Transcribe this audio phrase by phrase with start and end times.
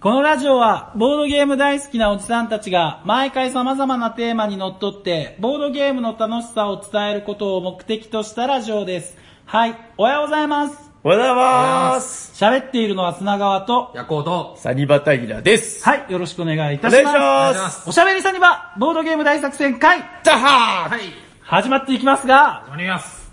[0.00, 9.16] このラジオは、ボードゲーム大好きなおじさんたちが、毎回様々なテーマにのっとって、ボードゲームの楽しさを伝えることを目的としたラジオです。
[9.44, 10.92] はい、おはようございます。
[11.02, 12.44] おはようございます。
[12.44, 15.82] 喋っているのは砂川と、ヤコウと、サニバタイラです。
[15.84, 17.58] はい、よろしくお願いいたお願いしします。
[17.60, 17.88] ます。
[17.88, 21.00] おしゃべりさんには、ボードゲーム大作戦会、ダハはい。
[21.42, 23.32] 始まっていきますが、お願いします。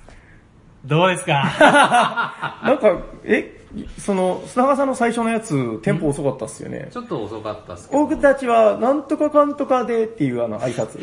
[0.83, 1.43] どうですか？
[2.63, 2.87] ー なんか、
[3.23, 3.54] え、
[3.97, 6.87] その、砂川さんの最初のやつ、テンポ遅かったっすよね。
[6.91, 8.01] ちょっと遅かったっすけど。
[8.03, 10.99] 僕たちは、なんとかかんとかでっていうあの挨拶。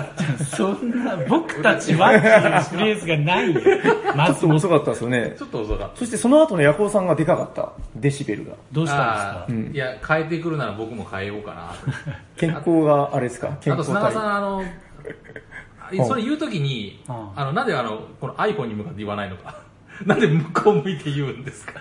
[0.56, 3.60] そんな、僕たちはっていうフレーズがないよ。
[4.16, 5.42] ま ずちょっと、遅かったっすよねち。
[5.42, 5.96] ょっと遅かった。
[5.96, 7.72] そしてその後のヤコウさんがでかかった。
[7.96, 8.52] デシベルが。
[8.72, 9.44] どうしたんですか？
[9.44, 11.98] あーいや、変えてくるなら僕も変えようかなと。
[12.36, 13.56] 健康があれですか？
[13.60, 14.36] 健あと、康砂川さん、体。
[14.36, 14.62] あの、
[16.06, 19.56] それ言うときに、うんあの、なんであの、この iPhone に向かって言わないのか。
[20.06, 21.72] なんで向こう向いて言うんですか？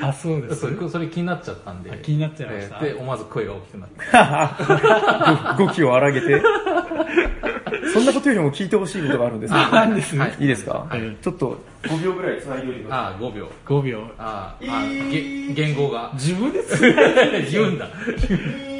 [0.00, 1.98] あ、そうですそれそれ気になっちゃったんで。
[2.02, 5.58] 気になっちゃいましたえーで、思わず声が大きくなって。
[5.64, 6.42] 語気を荒げて。
[7.92, 9.66] そんなことよりも聞いてほしいことがあるんですけど。
[9.70, 10.34] なんですはい。
[10.40, 10.86] いいですか？
[10.88, 13.04] はいちょっと5秒ぐらい繋いでおいてください。
[13.04, 13.48] ああ、5秒。
[13.66, 14.00] 5秒。
[14.18, 16.10] あーあー、げ言語が。
[16.14, 16.80] 自分です？
[17.50, 17.86] 言うんだ。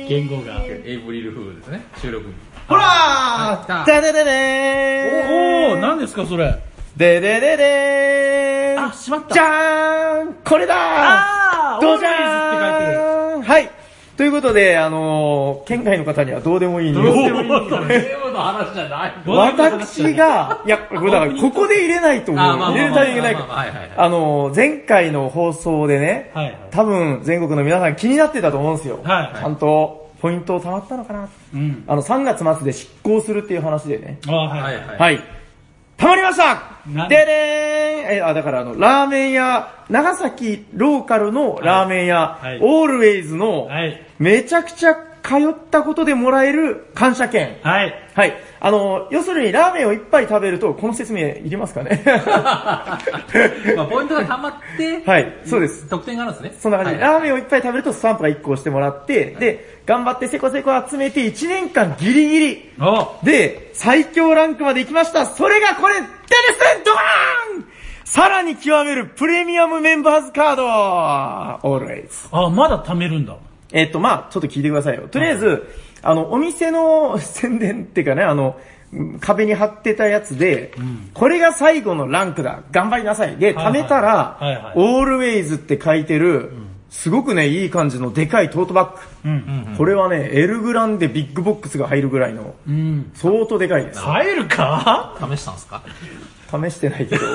[0.08, 0.60] 言語が。
[0.64, 2.32] エイブリルフールですね、収録日。
[2.68, 6.58] ほらあーででででーんおー、何ですかそれ？
[6.96, 9.34] ででででーんあ、しまった。
[9.34, 13.70] じゃーんこれだーあーどうじゃ Always って書いてるーんはい。
[14.14, 19.14] ということで、あのー、県外の方にはどうでもいいニュースどうでもいいゲームの話じゃない。
[19.26, 22.44] 私が、いや、これだから、ここで入れないと思う。
[22.44, 24.04] 入れるタイミングないから。
[24.04, 29.00] あのー、前回の放送でね、はいはい多分全国の皆さん気になってたと思うんですよ。
[29.02, 31.84] はいちゃんと、ポイント貯まったのかなうん。
[31.88, 34.18] あの、3月末で執行するっていう話でね。
[34.28, 34.62] あ、はい。
[34.62, 35.41] はいはい。
[36.02, 36.08] はい。
[36.08, 36.62] 溜まりました
[37.08, 37.16] で？
[37.16, 44.02] でーんえ、あ、だからあの、ラーメン屋、長崎ローカルのラーメン屋、はいオールウェイズの、はい。
[44.18, 47.58] めちゃくちゃ通ったことでもらえる感謝券。
[47.62, 47.94] はい。
[48.14, 48.34] はい。
[48.60, 55.88] あの、要するにラーメンを一杯食べると、この説明いりますかね まあ、ポイントが溜まって、はい、そうです。
[55.88, 56.56] 得点があるんですね。
[56.58, 65.26] そんな感じで、はいラーメンを一杯食べるとスタンプが1個押してもらって、で、頑張ってせこせこ集めて1年間ギリギリ、おで、最強ランクまで行きました。
[65.26, 67.64] それがこれ、でですね、ドカーン
[68.04, 70.66] さらに極めるプレミアムメンバーズカード
[71.66, 72.28] !always。
[72.30, 73.36] あ、まだ貯めるんだ。
[73.72, 75.08] えっと、まあちょっと聞いてくださいよ。
[75.08, 75.68] とりあえず、
[76.02, 78.58] あの、お店の宣伝っていうかね、あの、
[79.20, 80.74] 壁に貼ってたやつで、
[81.14, 82.62] これが最後のランクだ。
[82.70, 83.36] 頑張りなさい。
[83.36, 86.50] で、はいはい貯めたら、はいはいオールウェイズって書いてる、
[86.90, 88.94] すごくね、いい感じのでかいトートバ
[89.24, 89.30] ッグ。
[89.30, 89.74] うん。
[89.78, 93.10] これはね、エルグランでビッグボックスが入るぐらいの、うん。
[93.14, 94.00] 相当でかいです。
[94.00, 95.16] 入るか？
[95.18, 95.82] 試したんですか？
[96.70, 97.24] 試してないけど。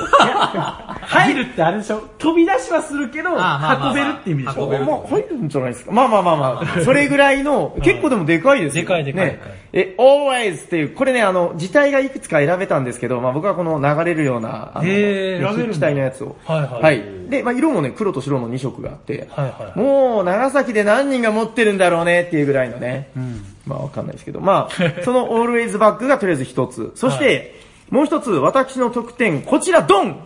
[1.08, 2.02] 入るってあれでしょ？
[2.18, 4.64] 飛び出しはするけど、あまあまあまあ運べるって意味でしょ？
[4.64, 5.92] 運べるまあ、入るんじゃないですか。
[5.92, 8.82] まあまあまあまあ、それぐらいの、結構でもでかいですよ。
[8.82, 9.40] でかいでかいね。
[9.72, 16.36] え、always っていう、これね、あの、字体がいくつか選べたんですけど、まあ僕はこの流れるような、あの、へー選べるんだ筆記体のやつを。
[16.44, 17.02] はいはいはい。
[17.30, 19.78] で、まあ色もね、黒と白の2色があって、はいはい。
[19.78, 23.08] もう、長崎で何人が持ってるんだろうねっていうぐらいのね。
[23.16, 23.44] うん。
[23.66, 26.92] まあわかんないですけど、まあ、その always バッグがとりあえず一つ。
[26.94, 27.54] そして、
[27.90, 30.20] もう一つ、私の特典、こちら、ドン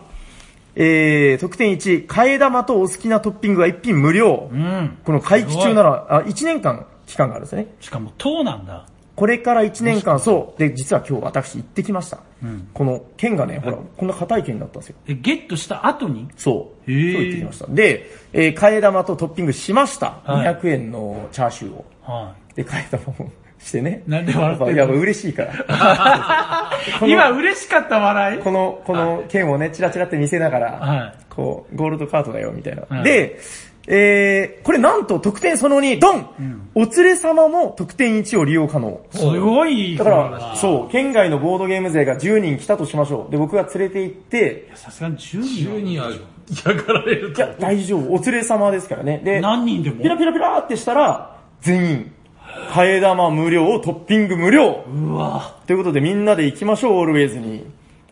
[0.75, 4.49] えー、特典1、替え玉とお好きなトッピングが一品無料。
[4.51, 4.97] うん。
[5.03, 7.67] この会期中なら、あ、1年間期間があるんですね。
[7.79, 8.87] しかも、糖なんだ。
[9.15, 10.59] これから1年間、そう。
[10.59, 12.17] で、実は今日私行ってきました。
[12.41, 14.95] うんこの剣がね、ほら、こんな硬い剣だったんですよ。
[15.07, 16.27] え、ゲットした後に？
[16.35, 16.53] そう。
[16.53, 17.67] そう言ってきました。
[17.67, 20.21] で、えー、替え玉とトッピングしました。
[20.23, 21.85] はい200円のチャーシューを。
[22.01, 23.31] はで、替え玉も
[23.63, 24.03] してね。
[24.07, 26.71] なんで笑ってんのやっぱいや、嬉しいから。
[27.07, 28.39] 今嬉しかった笑い？
[28.39, 32.83] この、この剣をね、チラチラって見せながら、はいこう、ゴールドカードだよ、みたいな。
[32.87, 33.39] はいで、
[33.85, 39.01] えー、これなんと特典その2、ドン、お連れ様も特典1を利用可能。
[39.11, 39.97] すごい。
[39.97, 43.31] だから、そう、県外のボードゲーム勢が10人来たとしましょう。
[43.31, 46.09] で、僕が連れて行って、さすがに10 10人は。
[46.49, 47.41] 人は嫌がられると。
[47.41, 49.21] いや、大丈夫、お連れ様ですからね。
[49.23, 50.01] で、何人でも？
[50.01, 52.12] ピラピラピラってしたら、全員、
[52.71, 54.83] 替え玉無料、トッピング無料。
[54.87, 57.65] うわということでみんなで行きましょう、オールウェイズに。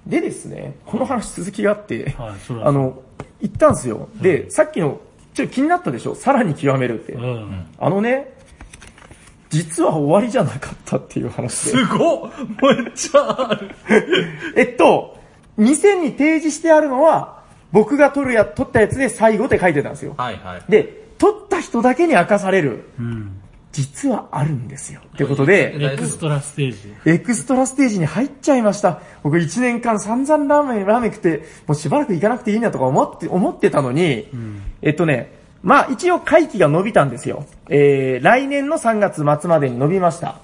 [0.05, 2.31] でですね、この話続きがあって、はい
[2.63, 3.01] あの、
[3.39, 4.09] 行ったんですよ。
[4.21, 4.99] で、さっきの、
[5.33, 6.15] ちょっと気になったでしょ？
[6.15, 7.13] さらに極めるって。
[7.13, 7.65] うん。
[7.77, 8.33] あのね、
[9.49, 11.77] 実は終わりじゃなかったっていう話で。
[11.77, 13.69] すごっめっちゃある。
[14.55, 15.17] えっと、
[15.57, 17.41] 店に提示してあるのは、
[17.71, 20.15] 僕が撮るや、撮ったやつで最後って書いてたんですよ。
[20.17, 20.61] はいはい。
[20.71, 23.41] で、撮った人だけに明かされる、うん。
[23.71, 25.01] 実はあるんですよ。
[25.15, 26.93] ってことで、エクストラステージ。
[27.05, 29.01] エクストラステージに入っちゃいました。
[29.23, 34.27] 僕1年間散々ラーメン、ラーメン食って、もうしばらく行かなくていいなとか思って、思ってたのに、
[34.81, 37.45] えっとね、まあ一応会期が伸びたんですよ。
[37.69, 40.39] えー、来年の3月末までに伸びました。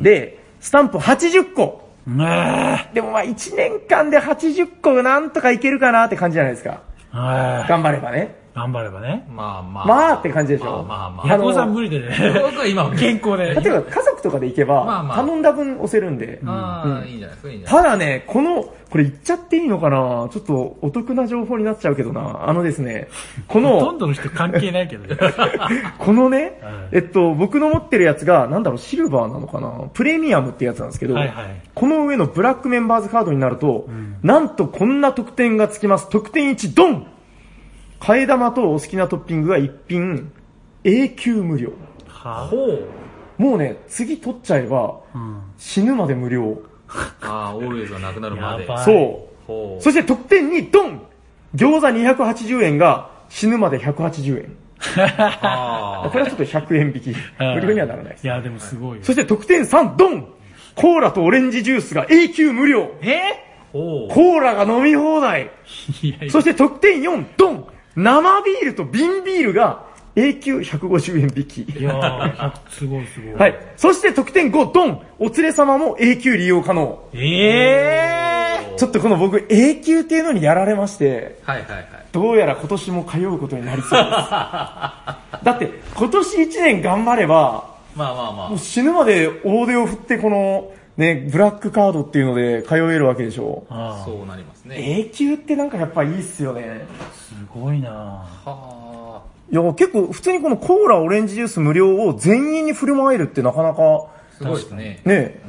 [0.00, 1.88] で、スタンプ80個。
[2.06, 6.80] ねでもまあ1年間で80個なんとかいけるかなって感じじゃないですか。
[7.12, 8.36] 頑張ればね。
[8.58, 9.26] 頑張ればね。
[9.30, 9.86] まあまあ。
[9.86, 10.84] まあって感じでしょ。
[10.84, 12.40] まあまあヤコウさん無理でね。
[12.42, 13.54] 僕は今、健康で。
[13.54, 16.40] 例えば家族とかで行けば、まあまあ頼んだ分押せるんで。
[16.44, 20.28] ああ、いいんじゃないですか、いいんじゃないただね、この、これ言っちゃっていいのかな？
[20.32, 22.48] ちょっとお得な情報になっちゃうけどな。
[22.48, 23.08] あのですね、
[23.46, 25.20] この、ほとんどの人関係ないけどね。
[25.98, 29.68] このねはい、えっと、僕の持ってるやつが、なんだろう、シルバーなのかな？
[29.92, 33.88] プレミアムってやつなんですけど、はいはいこの上のブラックメンバーズカードになると、
[34.22, 36.08] なんとこんな特典がつきます。
[36.08, 37.06] 特典1、ドン
[38.00, 40.32] 替え玉とお好きなトッピングが一品、
[40.84, 41.72] 永久無料。
[42.06, 42.88] はほう。
[43.38, 45.42] もうね、次取っちゃえば、うん。
[45.56, 46.60] 死ぬまで無料。
[47.20, 48.62] ああ、オールウェイズがなくなるまで。
[48.62, 49.46] やばいそう。
[49.46, 49.82] ほう。
[49.82, 51.02] そして特典にドン
[51.54, 54.56] 餃子280円が死ぬまで180円。
[55.42, 57.16] あ これはちょっと100円引き。
[57.38, 58.28] 無料にはならないですい。
[58.28, 59.04] や、でもすごいよ。
[59.04, 60.26] そして特典3、ドン
[60.74, 62.92] コーラとオレンジジュースが永久無料。
[63.02, 63.20] え？
[63.72, 65.50] コーラが飲み放題。
[66.02, 67.66] いやいやそして特典4、ドン
[67.98, 71.80] 生ビールと瓶ビールが永久150円引き。
[71.80, 73.34] いやー、すごいすごい。
[73.34, 73.58] はい。
[73.76, 77.08] そして特典5、ドンお連れ様も永久利用可能。
[77.12, 81.88] ええちょっとこの僕、永久っていうのにやられまして、はいはいはい。
[82.12, 83.98] どうやら今年も通うことになりそうです。
[84.00, 87.64] だって、今年1年頑張れば、
[87.96, 93.64] まあまあまもう死ぬまで大手を振ってこの、ね、ブラックカードっていうので通えるわけでしょ。
[93.70, 94.00] あ。
[94.02, 94.98] あそうなりますね。
[94.98, 96.84] 永久ってなんかやっぱいいっすよね。
[97.14, 97.90] すごいな
[98.44, 104.06] はいや、結構普通にこのコーラ、オレンジジュース無料を全員に振る舞えるってなかなか、あ。
[104.36, 105.00] すごいですね。
[105.04, 105.40] ね、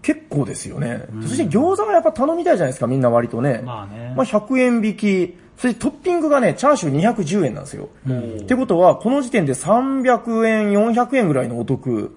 [0.00, 1.04] 結構ですよね。
[1.22, 3.60] そして餃子はやっぱ頼みたいじゃないですか、みんな割とね。
[3.62, 5.36] まあねまあ100円引き。
[5.58, 7.90] そしてトッピングがね、チャーシュー210円なんですよ。
[8.08, 12.16] ってことは、この時点で300円、400円ぐらいのお得。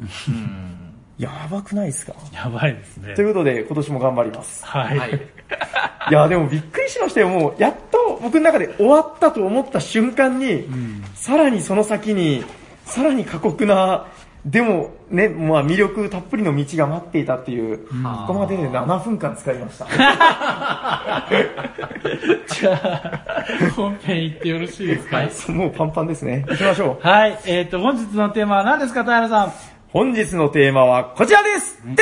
[1.17, 2.13] やばくないですか？
[2.33, 3.21] やばいですねと。
[3.21, 4.65] いうことで、今年も頑張ります。
[4.65, 4.97] はい。
[4.97, 5.11] はい。
[6.09, 7.29] いや、でもびっくりしましたよ。
[7.29, 10.67] もう、やっと僕の中で終わったと思った瞬間に、
[11.15, 12.43] さらにその先に、
[12.85, 14.05] さらに過酷な、
[14.45, 17.93] でもね、まあ魅力たっぷりの道が待っていたっていう、こ
[18.27, 19.85] こまでで7分間使いました。
[22.47, 25.53] じゃあ、本編行ってよろしいですか？
[25.53, 26.43] もうパンパンですね。
[26.49, 27.07] 行きましょう。
[27.07, 27.39] はい。
[27.45, 29.53] えっ、と、本日のテーマは何ですか、平さん？
[29.93, 31.79] 本日のテーマはこちらです。
[31.83, 32.01] テレセ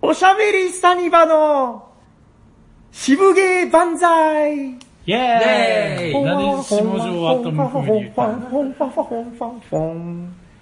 [0.00, 1.88] おしゃべりサニバの
[2.92, 4.70] 渋芸万歳。
[4.70, 5.08] イェーイ。
[5.08, 6.22] イェーイ。
[6.22, 8.12] なんで下城アトム風に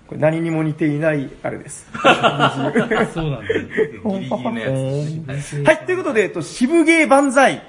[0.07, 1.87] これ何にも似ていないあれです。
[1.93, 3.63] そうなんだよ。
[4.03, 5.63] ギリギリのやつ。
[5.63, 7.63] はい、ということで、えっと、渋芸万歳。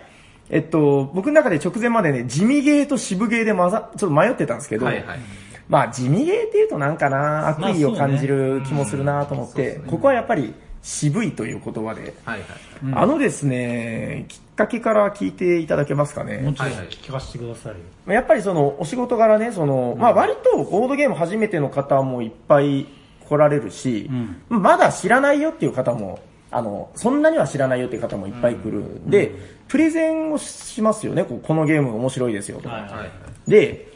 [0.50, 5.20] えっと、僕の中で直前までね、地味芸と渋芸で混ざ、ちょっと迷ってたんですけど、はいはい。
[5.70, 12.48] まあ地味芸っていうとなんかな、悪意を感じる気もするなと思って、ここはやっぱり渋いという言葉で、はいはい。
[12.94, 16.40] あのですね、きっかけから聞いていただけますかね。
[16.40, 16.88] もちろんはいはい。
[16.88, 18.14] 聞かせてくださいよ。
[18.14, 22.88] やっぱりその、お仕事柄ね、その、まあ割とボードゲーム初めての方もいっぱい
[23.28, 24.10] 来られるし、
[24.50, 26.20] まだ知らないよっていう方も、
[26.50, 28.80] あの、そんなには知らないよっていう方もいっぱい来る。
[28.80, 29.10] ん。
[29.10, 29.34] で、
[29.68, 32.76] プレゼンをしますよね、このゲーム面白いですよとか。
[32.76, 33.12] はいはいはい。
[33.48, 33.88] で、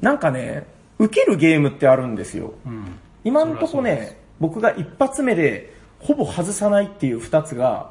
[0.00, 0.66] なんかね、
[0.98, 2.54] 受けるゲームってあるんですよ。
[2.66, 2.98] うん。
[3.24, 7.90] 今んとこね、僕が一発目でほぼ外さないっていう二つが、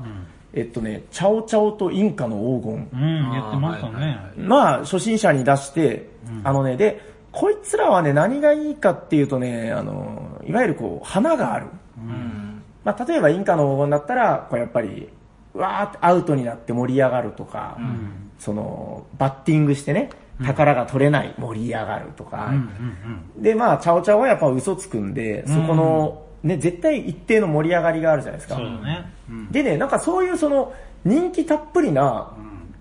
[0.53, 2.89] えっとね、チャオチャオとインカの黄金。
[2.93, 4.39] うん、言ってましたねい。
[4.39, 6.09] まあ、初心者に出して、
[6.43, 7.01] あのね、で、
[7.31, 11.67] こいつらはね、何がいいかっていうとね、あの、いわゆるこう、花がある。
[11.97, 12.63] うん。
[12.83, 15.09] まあ、例えばインカの黄金だったら、こうやっぱり、
[15.53, 17.77] うわーってアウトになって盛り上がるとか、
[18.39, 20.09] その、バッティングしてね、
[20.45, 22.51] 宝が取れない、盛り上がるとか、
[23.37, 28.55] で、まあ、チャオチャオはやっぱ嘘つくんで、そこの、ね、絶対一定の盛り上がりがあるじゃないですか。
[28.55, 29.11] そうだね。
[29.29, 29.51] うん。
[29.51, 32.31] でね、なんかそういうその、人気たっぷりな、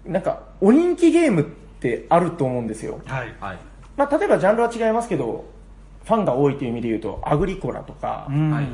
[0.05, 3.01] なんか、お人気ゲームってあると思うんですよ。
[3.07, 3.35] はい。
[3.41, 3.59] はい。
[3.97, 5.47] まあ、例えばジャンルは違いますけど、
[6.05, 8.51] ファンが多いという意味で言うと、アグリコラとか、うん。
[8.51, 8.73] はいはい。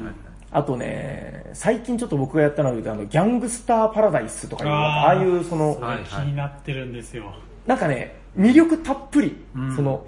[0.55, 7.33] あとね、最近ちょっと僕がやったので言うと、あの、ギャングスターパラダイスとかいう、あーああいうその、はい気になってるんですよ。
[7.67, 10.07] なんかね、魅力たっぷり、うんその、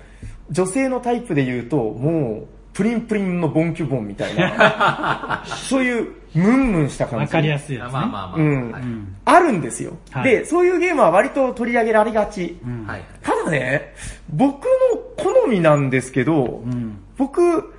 [0.50, 7.22] 女性のタイプで言うと、もう、プリンプリンのボンキュボンみたいな、 そういう、ムンムンした感じ。
[7.26, 7.92] わかりやすいやつね。
[7.92, 8.36] まあまあまあ。
[8.36, 9.16] うん。
[9.24, 12.58] あるんですよ、はいで、そういうゲームは割と取り上げられがち。
[12.64, 12.86] うん。
[12.86, 13.02] はい。
[13.22, 13.94] ただね、
[14.28, 14.68] 僕の
[15.16, 16.98] 好みなんですけど、うん。
[17.16, 17.73] 僕、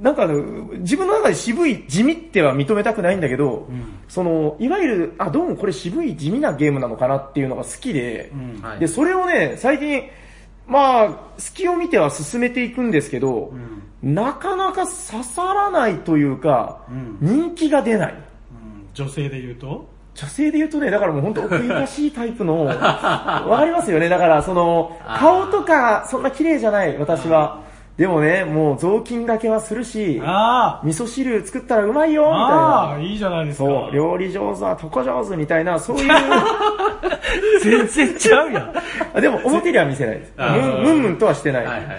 [0.00, 0.42] なんかあの、
[0.78, 8.62] 自分の中で渋い、地味っては認めたくないんだけど、んその、いわゆる、あ、どうもこれ渋い地味なゲームなのかなっていうのが好きで、うん。
[8.62, 10.04] はいで、それをね、最近、
[10.66, 13.52] まあ、隙を見ては進めていくんですけど、
[14.02, 18.12] なかなか刺さらないというか、うん人気が出ない。
[18.12, 19.86] うん女性で言うと？
[20.14, 22.74] 女性で言うとね、だからもう本当奥ゆかしいタイプの、 わ
[23.58, 24.08] かりますよね。
[24.08, 27.60] だからその、顔とかそんな綺麗じゃない、私は。
[27.96, 32.98] でもね、もう雑巾がけはするし、あ味噌汁作ったらうまいよ、みたいああ。
[32.98, 33.64] いいじゃないですか。
[33.66, 36.08] そう、料理上手は床上手みたいな、そういう、
[37.62, 38.72] 全然ちゃうやん。
[39.14, 40.32] あでも表では見せないです。
[40.38, 41.66] ムンムンとはしてない。
[41.66, 41.98] はいはい。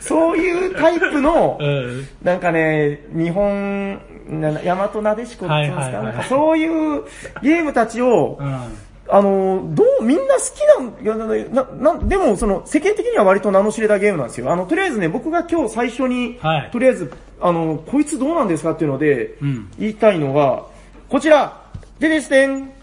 [0.00, 2.08] そういうタイプのう、ん。
[2.22, 7.02] なんかね、日本、な大和なでしこっていうんですか、はいはいはいなんかそういう
[7.42, 8.60] ゲームたちを、うん。
[9.08, 14.50] あの、どう、みんな好きなん、いやな、な、なでも、その、世間的には割と名の知れたゲームなんですよ。
[14.50, 20.64] あの、とりあえずね、僕が今日最初に、はいとりあえず、あの、こいつどうなんですかっていうので、うん言いたいのが、
[21.08, 21.64] こちら、
[21.98, 22.74] でですねん。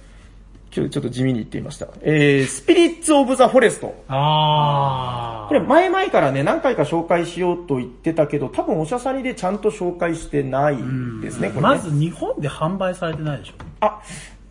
[0.72, 1.88] ちょ、ちょっと地味に言ってみました。
[2.02, 3.94] えー、スピリッツ・オブ・ザ・フォレスト。
[4.08, 5.48] ああ。
[5.50, 10.78] これ前々からね、何回か紹介しようと言ってたけど、多分おしゃさりでちゃんと紹介してない
[11.22, 11.62] ですね、これね。
[11.62, 13.54] まず日本で販売されてないでしょ。
[13.82, 14.02] あ、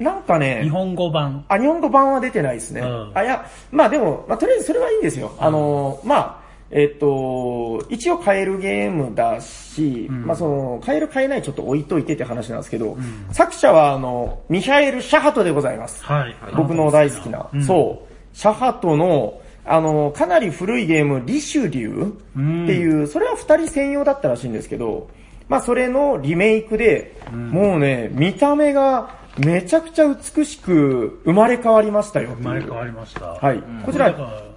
[0.00, 1.44] なんかね、日本語版。
[1.48, 2.80] あ、日本語版は出てないですね。
[2.80, 5.32] うんあ、いや、まあでも、まあとりあえずそれはいいんですよ。
[5.38, 6.40] あの、まあ、
[6.70, 12.96] えっと、一応買えるゲームだし、まあその、買える買えないちょっと置いといてって話なんですけど、
[13.30, 16.02] 作者はあの、ミハエル・シャハトでございます。
[16.02, 16.36] はい。
[16.56, 17.48] 僕の大好きな。
[17.52, 18.36] うんそう。
[18.36, 25.10] シャハトの、あの、かなり古いゲーム、リシュリューっていう、それは二人専用だったらしいんですけど、
[25.48, 32.42] まあそれのリメイクで、もうね、見た目がめちゃくちゃ美しく生まれ変わりましたよっていう。
[32.42, 33.26] 生まれ変わりました。
[33.26, 33.62] はい。
[33.84, 34.14] こちら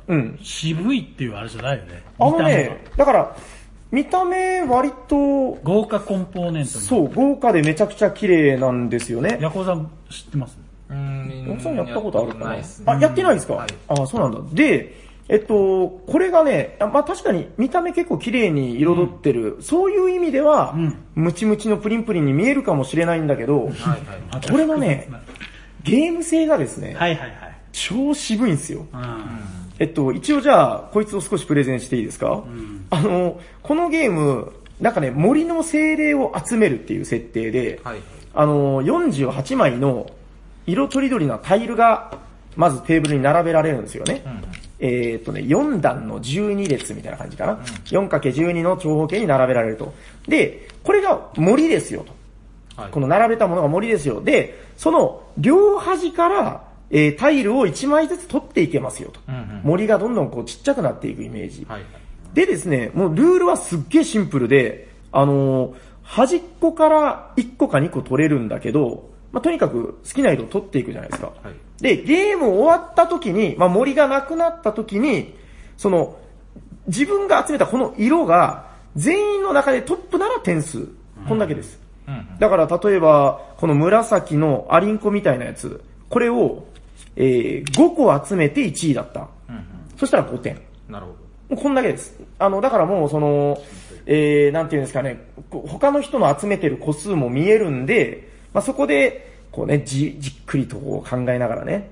[0.07, 0.39] うん。
[0.41, 2.03] 渋いっていうあれじゃないよね。
[2.19, 3.35] あの見た目ね、だから、
[3.91, 6.65] 見た目割と、が豪華コンポーネントに。
[6.65, 9.37] そう、豪華でめちゃくちゃ綺麗なんですよね。
[9.39, 10.57] ヤコウさん知ってます？
[10.89, 12.47] うーん奥さんやったことあるかな？
[12.49, 14.39] ないっすねあ、やってないですか、はいあ、そうなんだ。
[14.53, 15.02] で、
[15.33, 23.97] えっと、これがね、あまあ確かに見た目結構綺麗に彩ってる、そういう意味では、うんムチムチのプリンプリンに見えるかもしれないんだけど、はいは
[24.43, 24.47] い。
[24.47, 25.09] これがね、
[25.83, 27.55] ゲーム性がですね、はいはいはい。
[27.71, 28.85] 超渋いんですよ。
[28.93, 29.25] うん。
[29.79, 37.97] えっと、一応じゃあ、こいつを少しプレゼンしていいですか、んあの、このゲーム、なんかね、森の精霊を集めるっていう設定で、はい。
[38.35, 40.11] あの、48枚の
[40.67, 42.19] 色とりどりなタイルが、
[42.55, 44.21] まずテーブルに並べられるんですよね。
[44.85, 47.53] えーっとね、4段の12列みたいな感じかな。
[47.85, 49.93] 4×12 の長方形に並べられると。
[50.27, 52.03] で、これが森ですよ
[52.75, 52.81] と。
[52.81, 52.91] はい。
[52.91, 54.21] この並べたものが森ですよ。
[54.21, 59.21] で、その両端から、えータイルを1枚ずつ取っていけますよと。
[59.29, 61.65] うんうん森がどんどんこうちっちゃくなっていくイメージ。
[61.69, 61.89] はいはい。
[62.33, 65.73] でですね、もうルールはすっげえシンプルで、あのー
[66.03, 71.33] 端っこから1個か2個取れるんだけど、まあ、とにかく好きな色を取っていくじゃないですか。
[71.43, 71.81] はい。
[71.81, 75.33] で、ゲーム終わった時に、まあ、森がなくなった時に、
[75.75, 76.17] その、
[76.87, 80.87] 自分が集めたこの色が、全員の中でトップなら点数。
[81.27, 81.79] こんだけです。
[82.07, 82.39] うんうん。
[82.39, 86.65] だから例えば、この紫のアリンコみたいなやつ、これを、
[87.15, 89.29] えー、5個集めて1位だった。
[89.49, 89.63] うんうん。
[89.97, 90.61] そしたら5点。
[90.87, 91.17] なるほど。
[91.55, 92.19] もうこんだけです。
[92.37, 93.59] あの、だからもうその、
[94.05, 101.91] えー、なんていうんですかね、他の人の集めてる個数も見えるんで、まあ、そこで、こうね、じ、じっくりとこう考えながらね、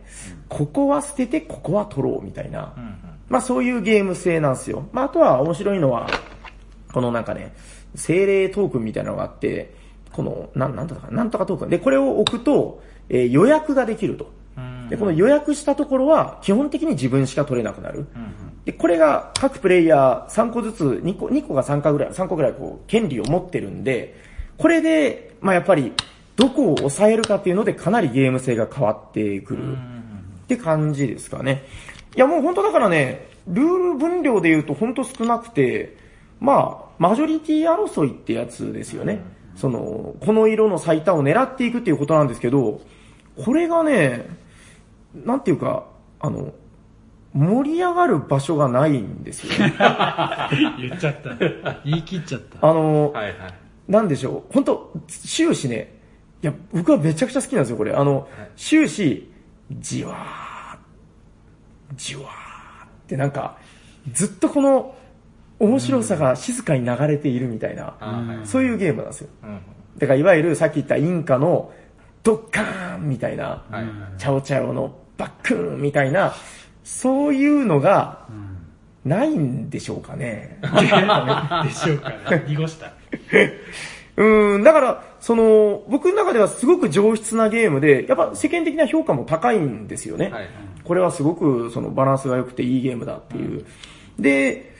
[0.50, 2.74] ここは捨てて、ここは取ろうみたいな。
[3.30, 4.88] まあそういうゲーム性なんですよ。
[4.92, 6.10] まああとは面白いのは、
[6.92, 7.54] このなんかね、
[7.96, 9.74] 精霊トークンみたいなのがあって、
[10.12, 11.70] この、なん、なんとか、なんとかトークン。
[11.70, 14.32] で、これを置くと、えー予約ができると。
[14.58, 18.00] うんで、この予約したところは、基本的に自分しか取れなくなる。
[18.16, 18.34] うん
[18.66, 24.16] で、これが各プレイヤー3個ずつ、2個、2個が3個ぐらい、3個ぐらいこう、権利を持ってるんで、
[24.58, 25.94] これで、まあやっぱり、
[26.36, 29.78] どこを抑えるかっていうのでかなりゲーム性が変わってくる。
[29.78, 29.78] っ
[30.48, 31.64] て感じですかね。
[32.16, 35.96] いやもう本当だからね、ルール分量で言うと本当少なくて、
[36.40, 39.22] まあ、マジョリティ争いってやつですよね。
[39.56, 42.82] その、この色の最多を狙っていくっていうことなんですけど、
[43.44, 44.28] これがね、
[45.14, 45.86] なんていうか、
[46.20, 46.54] あの、
[47.34, 49.74] 盛り上がる場所がないんですよね。
[50.80, 51.36] 言っちゃった。
[51.86, 52.68] 言い切っちゃった。
[52.68, 53.36] あの、はいはい。
[53.88, 56.01] なんでしょう、本当終始ね、
[56.44, 57.94] いや、僕はめちゃくちゃ好きなんですよ、これ。
[57.94, 59.32] あの、終始、
[59.72, 63.58] じわー、じわーってなんか、
[64.12, 64.96] ずっとこの
[65.60, 68.48] 面白さが静かに流れているみたいな、あーはい。
[68.48, 69.30] そういうゲームなんですよ。
[69.44, 69.60] うんうん。
[69.98, 71.72] だからいわゆるさっき言ったインカの
[72.24, 73.86] ドッカーンみたいな、はいはい。
[74.18, 76.34] チャオチャオのバックーンみたいな、
[76.84, 78.28] そういうのが
[79.06, 80.60] ないんでしょうかね。
[81.64, 82.46] でしょうかね。
[82.48, 82.94] 濁した。
[84.18, 90.26] うん、だから、その、僕の中ではすごく上質なゲームで、やっぱ世間的な評価も高いんですよね。
[90.26, 90.48] はいはい。
[90.84, 93.66] ここれはすごくそのバランスが良くていいゲームだっていう。
[94.20, 94.76] で、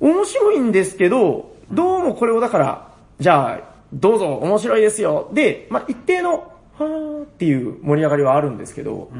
[0.00, 3.60] 面白いんですけど、どうもこれをだから、じゃあ、
[3.92, 5.30] どうぞ面白いですよ。
[5.32, 9.10] で、まあ、一定の、はーっていう盛り上がりはあるんですけど、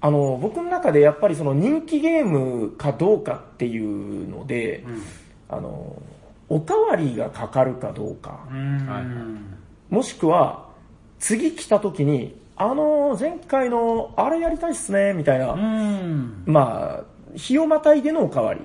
[0.00, 4.84] あの、僕の中でやっぱりその人気ゲームかどうかっていうので、
[5.48, 6.02] あの、
[6.50, 8.40] おかわりがかかるかどうか、
[9.88, 10.68] もしくは、
[11.18, 16.42] 次来た時に、あの、前回のあれやりたいっすね、みたいな、うん。
[16.46, 17.04] まあ、
[17.36, 18.60] 日をまたいでのおかわり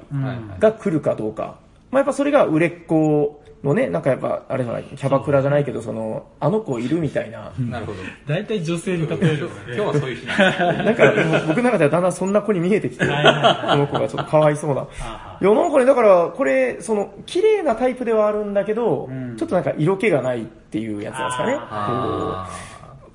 [0.60, 1.60] が来るかどうか。
[1.92, 7.52] まあやっぱそれが売れっ子のね、なんかやっぱ、あれじゃない、キャバクラじゃないけど、その、あの子いるみたいな。
[7.60, 8.00] なるほど。
[8.28, 11.14] 大体女性に例えるよ今日はそういう日なんか、
[11.48, 14.88] 僕の中ではだんだんそんな子に見えてきて、この子がちょっとかわいそうな。
[15.02, 21.58] あいや、なんかね、だから、これ、その、綺麗なタイプではあるんだけど、うんちょっとなんか色気がないっていうやつなんですかね。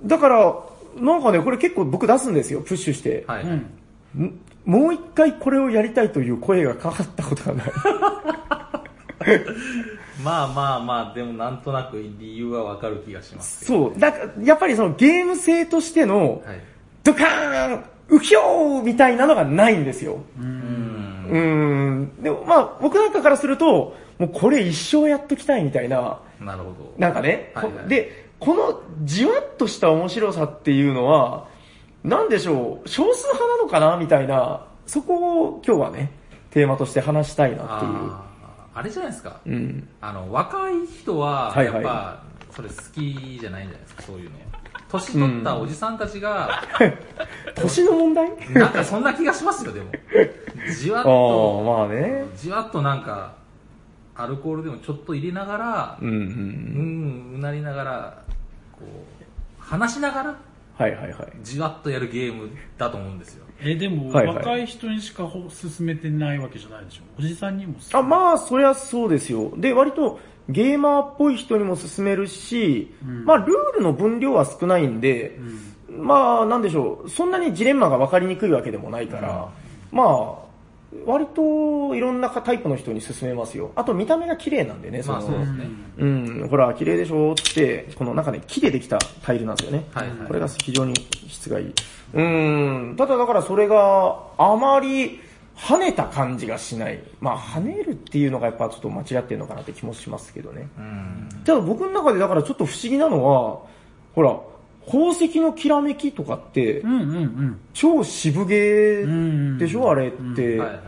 [0.05, 0.55] だから、
[0.97, 3.27] なんかね、これ結構僕出すんですよ、プッシュして。
[4.65, 7.73] もう一回これをやりたいという声がかかったことがない。
[10.25, 13.99] まあまあまあ、でもなんとなく理由はわかる気がしますけそう。
[13.99, 16.51] だから、やっぱりそのゲーム性としての、ど。
[16.51, 16.61] はい。
[17.03, 20.19] ドカーンウヒョーみたいなのがないんですよ。
[20.39, 21.27] うん。
[21.31, 22.23] うーん。
[22.23, 26.95] でもまあ、僕なんかからすると、もうこれ一生やっときたいみたいな、なるほど。
[26.99, 31.47] なんかね、はいはいこで、このじわっとした面白さっていうのは、
[32.03, 36.11] なんでしょう、少数派なのかなみたいな、そこを今日はね、
[36.51, 38.30] テーマとして話したいなっていう。
[38.75, 39.41] あれじゃないですか。
[39.45, 39.89] うん。
[40.01, 44.37] あの、若い人は、やっぱ、それ好きじゃないんじゃないですか、そういうの。
[44.89, 46.63] 年取ったおじさんたちが、
[47.55, 48.31] 年の問題？
[48.55, 49.93] なんかそんな気がしますよ、でも。
[50.77, 52.25] じわっあと、あ、まあね。
[52.37, 53.35] じわっとなんか、
[54.17, 56.19] アルコールでもちょっと入れながら、うんうんう。
[56.19, 58.23] うんん、うなりながら、
[58.73, 60.37] こう、話しながら、
[60.77, 61.33] はいはいはい。
[61.43, 63.45] じわっとやるゲームだと思うんですよ。
[63.63, 67.03] え、でも、はいはい若い人にしかほ勧めてないわけじゃないでしょ？
[67.19, 69.53] おじさんにもあ、まあ、そりゃそうですよ。
[69.57, 75.39] で、割とゲーマーっぽい人にも勧めるし、うんまあ、ルールの分量は少ないんで、
[75.89, 76.07] うん。
[76.07, 77.11] まあ、なんでしょう。
[77.11, 79.49] そんなにジレンマが分かりにくいわけでもないから、
[79.93, 80.50] まあ、
[81.07, 83.71] 割といろんなタイプの人に勧めますよ。
[83.77, 85.69] あと見た目が綺麗なんでね、その、まあそうですね。
[85.99, 89.87] うん、ほら、綺麗でしょって、この中で木でできたタイルなんですよね。
[89.95, 90.95] はいはいこれが非常に
[91.29, 91.75] 質がいい。
[92.13, 95.21] うん、ただだからそれがあまり
[95.57, 97.01] 跳ねた感じがしない。
[97.21, 100.69] まあ跳ねるっていうのがやっぱちょっと間違ってるのかなって気もしますけどね。
[100.77, 101.29] うん。
[101.45, 103.61] ただ僕の中でだからちょっと不思議なのは、
[104.15, 104.37] ほら、
[104.91, 107.61] 宝石のきらめきとかってうんうんうん。
[107.73, 110.81] 超渋ゲーでしょ、うんあれって、はいはい。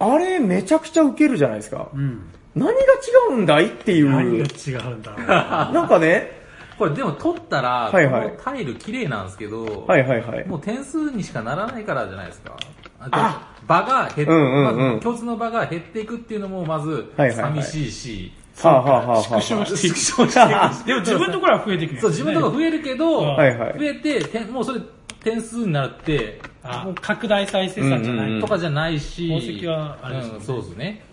[0.00, 1.88] あれめちゃくちゃウケるじゃないですか。
[1.94, 2.22] うん。
[2.54, 2.76] 何が違
[3.30, 4.10] うんだいっていう。
[4.10, 5.12] 何が違うんだ？
[5.72, 6.42] なんかね、
[6.78, 10.46] これでも取ったら、はいはいこのタイル綺麗なんですけど、はいはいはい。
[10.48, 12.56] もう点数にしかならないからじゃないですか。
[12.98, 19.96] ああ場が減って、うんうんうんまず共通の場が減っていくっていうのもまずはいはいはい寂しいし、はあ、はあは縮小していく。
[19.98, 24.80] 縮小していくでも自分のところは増えてくる、そう、自分のとこ増えるけど、うんはいはい増えて、点もうそれ
[25.22, 28.26] 点数になって、あ、もう拡大再生産じゃない。
[28.28, 31.04] うんうんとかじゃないし、宝石はあれですよねうん、そうですね。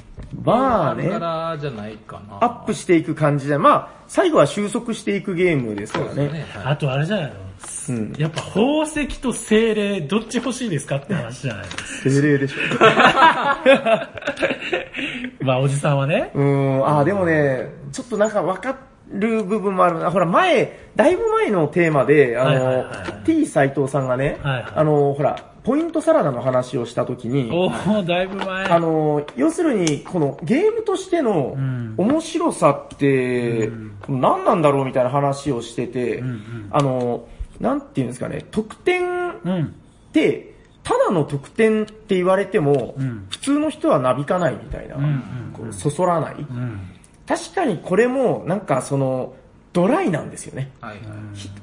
[0.43, 2.37] まあねだからじゃないかな。
[2.41, 6.27] アップしていく感じで、まあ、最後は収束していくゲームですからね。
[6.27, 6.45] ね。
[6.53, 7.48] はいあとあれじゃないの？
[7.89, 8.13] うん。
[8.17, 11.71] やっぱ宝石と精霊、どっち欲しいですかって話じゃないの
[12.11, 12.55] 精霊でしょ。
[15.43, 16.31] まあおじさんはね。
[16.33, 18.75] うーん、あーでもね、ちょっとなんかわか
[19.11, 20.11] る部分もあるな。
[20.11, 22.83] ほら、前、だいぶ前のテーマで、あのはいは
[23.21, 27.65] い、T 斎藤さんがね、はいはいあの、ほら、ポイントサラダの話をしたときに、お
[27.99, 28.65] おだいぶ前。
[28.65, 37.25] あの、要するに、このゲームとしてのうん面白さってうん、何なんだろうみたいな話をしててうんうん、あの、
[37.59, 39.63] なんていうんですかね、得点うん。
[39.65, 45.21] って、ただの得点って言われても、うん普通の人はなびかないみたいな、うんうん
[45.53, 46.35] こうそそらない。
[46.35, 46.79] うん。
[47.27, 49.35] 確かにこれも、なんかその、
[49.71, 50.71] ドライなんですよね。
[50.81, 51.01] はいはい。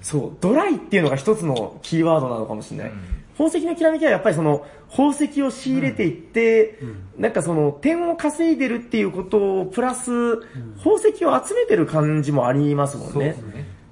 [0.00, 2.90] そう、ドライっていうのが一つのキーワードなのかもしれない。
[2.90, 6.78] うん宝石のきらめきはやっぱりその、宝石を仕入れていって、
[7.18, 10.38] なんかその、点を稼いでるっていうことを、プラス、
[10.78, 13.46] 宝石を集めてる感じもありますもんねそ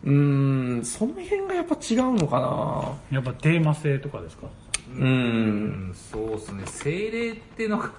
[0.05, 2.39] うーん、その辺がやっぱ違うのか
[3.11, 4.47] なやっぱテーマ性とかですか？
[4.95, 5.03] うー。
[5.03, 6.63] うんん、そうですね。
[6.67, 7.91] 精霊ってのが、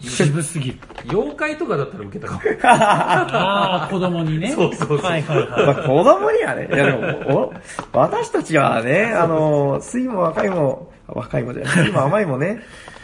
[0.00, 0.78] 渋すぎる。
[1.10, 2.40] 妖怪とかだったら受けたかも。
[2.62, 4.50] ああ、子供にね。
[4.52, 5.66] そうそうそうはいはいはい。
[5.66, 7.52] まあ、子供にはね、いやでも、
[7.92, 12.60] お私たちはね、あの、酸いも若いも、若いもじゃない、酸いも甘いもね、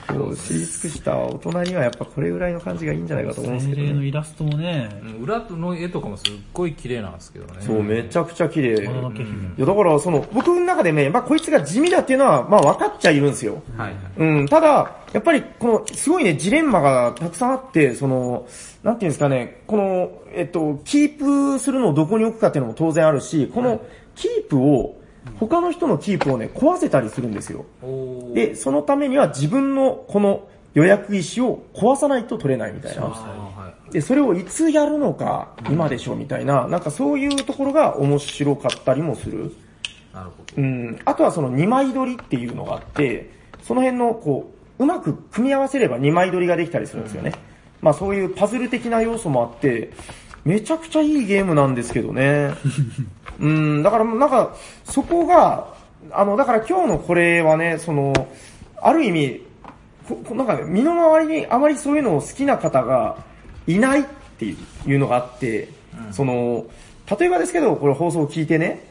[0.08, 4.06] こう知り尽くした大人にはやっぱこれぐらいの感じがいいんじゃないかと思うんですけど、精霊のね。
[4.06, 7.60] イラストもね、うん裏の絵とかもすっごい綺麗なんですけどね。
[7.60, 8.88] そう、めちゃくちゃ綺麗。
[8.88, 9.30] もののけ姫。
[9.30, 13.62] いや、だから、その、僕の中でね、まあ、こいつが地味だっていうのは、まあ、分かっちゃいるんですよ。
[13.76, 13.96] はいはい。
[14.16, 18.46] うん、ただ、やっぱり、この、すごいね、ジレンマがたくさんあって、その、
[18.82, 23.80] なんていうんですかね、この、えっと、キープするのをどこに置くかっていうのも当然あるし、この、
[24.14, 24.97] キープを、
[25.38, 27.64] 他の人のキープをね、壊せたりするんですよ。
[28.34, 33.74] で、そのためには自分の、この、予約意思を壊さないと取れないみたいな。
[33.90, 39.52] で、それをいつやるのか、今でしょみたいな、なんかそういうところが面白かったりもする。
[40.12, 40.62] なるほど。
[40.62, 43.30] うん、あとはその2枚取りっていうのがあって、
[43.62, 47.32] その辺のこう、うまく組み合わせれば2枚取りができたりするんですよね。
[47.80, 49.90] まあそういうパズル的な要素もあって、
[50.44, 52.54] めちゃくちゃいいゲームなんですけどね。
[53.40, 55.74] うん、だからなんか、そこが、
[56.10, 58.12] あの、だから今日のこれはね、その、
[58.80, 59.42] ある意味、
[60.30, 63.16] なんかね、身の回りにあまりそういうのを好きな方が
[63.66, 64.04] いないっ
[64.38, 65.68] ていうのがあって、
[66.12, 66.64] その、
[67.18, 68.86] 例えばですけど、これ放送を聞いてね、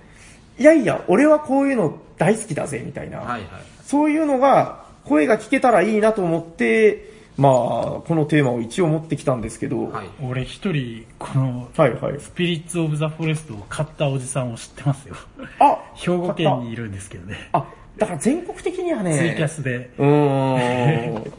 [0.59, 3.19] いやいや、俺はこういうの大好きだぜ、みたいな。
[3.19, 3.41] はいはい。
[3.83, 10.07] そういうのが、声が聞けたらいいなと思って、まあ、このテーマを一応持ってきたんですけど、はい。
[10.23, 12.19] 俺一人、この、はい、はい。
[12.19, 15.15] スピリッツ・オブ・ザ・フォレストを買ったおじさんを知ってますよ。
[15.59, 17.49] あ兵庫県にいるんですけどね。
[17.51, 19.91] あ、だから全国的にはね、ツイキャスで。
[19.97, 21.33] うーん。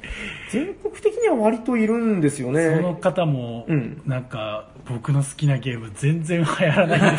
[0.51, 2.77] 全国的には割といるんですよね。
[2.77, 7.17] その方もうん、なんか、僕の好きなゲーム全然流行らないんで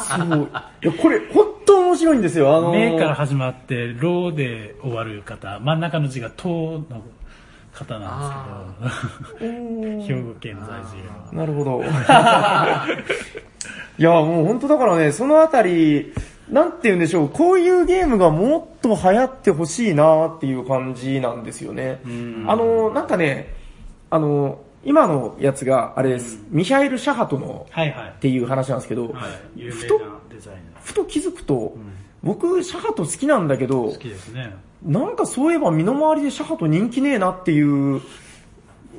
[0.00, 0.36] すよね。
[0.42, 0.50] そう。
[0.82, 2.56] いや、これ、本当面白いんですよ。
[2.56, 7.02] あのーメから始まって、ローで終わる方、真ん中の字がトの
[7.76, 10.96] 方なんですけど、兵庫県在住
[11.32, 11.38] の。
[11.40, 11.82] なるほど。
[13.98, 16.12] いや、もう本当だからね、そのあたり、
[16.50, 22.00] なんて言うんでしょう、こういうゲームがもっと流行ってほしいなっていう感じなんですよね。
[22.46, 23.54] あの、なんかね、
[24.10, 28.12] あの、今のやつが、あれです、ミハエル・シャハトのはいはいっ。
[28.20, 30.00] ていう話なんですけど、ふと
[30.84, 31.76] ふと気づくと、
[32.22, 33.92] 僕、シャハト好きなんだけどー。
[33.92, 34.54] 好、きですね。
[34.82, 38.00] なんかそういえば身の回りでシャハト人気ねえなっていう、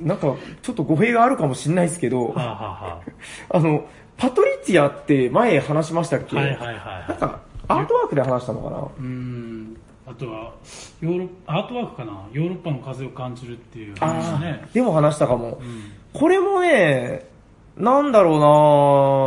[0.02, 3.02] なんかちょっと語弊があるかもしれないですけど、はあ、は
[3.50, 3.86] あの、
[4.18, 8.78] パトリツィアって前話しましたっけ、あはあ、はいはいはいなんか、アートワークで話したのかな？
[8.78, 9.78] うーん。
[10.08, 10.54] あとは、
[11.02, 12.28] ヨーロッアートワークかな？
[12.32, 15.60] ヨーロッパの風を感じるっていう話あねあ。、でも話したかも。
[15.62, 15.92] うん。
[16.13, 17.28] これもね、
[17.76, 18.38] なんだろ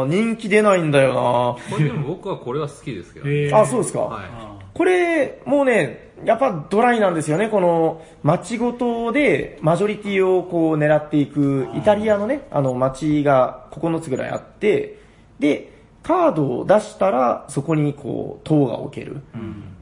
[0.07, 3.53] うな人気出ないんだよこれでも僕はこれは好きですけど、ね。
[3.53, 7.49] あ、そうですか、はあこれ、もうね、やっぱドライなんですよね。
[7.49, 14.99] この街ごとでマジョリティをこう狙っていくイタリアのね、あの街が9つぐらいあって、
[15.39, 19.23] で、カードを出したらそこにこう塔が置ける。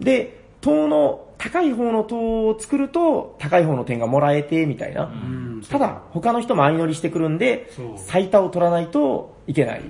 [0.00, 5.04] で、塔の高い方の塔を作ると高い方の点がもらえてみたいな。
[5.04, 5.62] うん。
[5.68, 9.82] ただ他の人も相乗りしてくるんで最多を取らないといけない。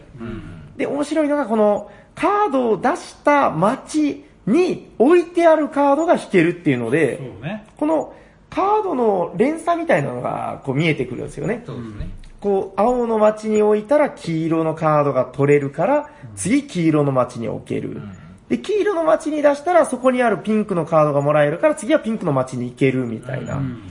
[0.77, 7.67] で、面白いのがこのカードを出した街に置いてあるカードが引けるっていうのそで、うね。
[7.77, 8.15] この
[8.51, 11.63] カードの連鎖みたいなのがこう見えてくるんですよね。
[11.67, 12.11] そうですね。
[12.41, 18.01] こう、青の街に置いたら黄色のカードが取れるから、次黄色の街に置ける。
[18.49, 23.57] で、黄色の街に出したらそこにあるピンクのカードがもらえるから次はピンクの街に行けるみたいな。
[23.57, 23.83] うん。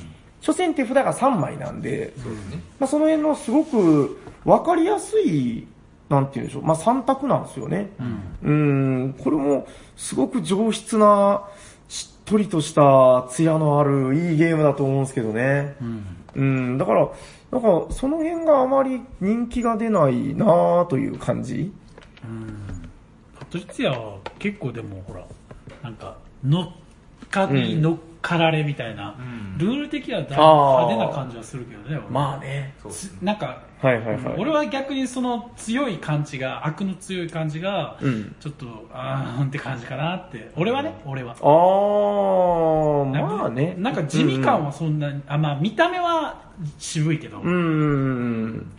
[0.41, 2.63] 所詮手札が3枚なんで、そね。
[2.79, 5.67] まあ、その辺のすごく分かりやすい、
[6.09, 7.91] なんていうんでしょう、まあ、3択なんですよね。
[8.43, 9.03] うん。
[9.03, 11.43] うん、これもすごく上質な、
[11.89, 15.75] しっとりとした艶のあるいいゲームだと思うんですけどね。
[15.81, 16.05] うん。
[16.35, 17.09] うん、だから、
[17.51, 21.71] なんかその辺があまり人気が出ないなぁという感じ。
[23.39, 25.25] パトリツィアは結構でもほら、
[25.81, 31.97] なんか、乗っかに乗っかられみたいな、んルール的にはだいぶあー派手な感じはするけどね。
[31.97, 32.73] 俺まあね。
[33.21, 34.35] なんか、はいはいはい。
[34.37, 38.35] 俺は逆にその強い感じが、悪の強い感じが、うん。
[38.39, 40.51] ちょっと、あーんって感じかなって。
[40.55, 41.35] 俺はね、俺は。
[41.39, 43.75] あー、まあね。
[43.77, 46.41] なんか地味感はそんなに、あ、まあ見た目は
[46.79, 48.71] 渋いけど、うーん。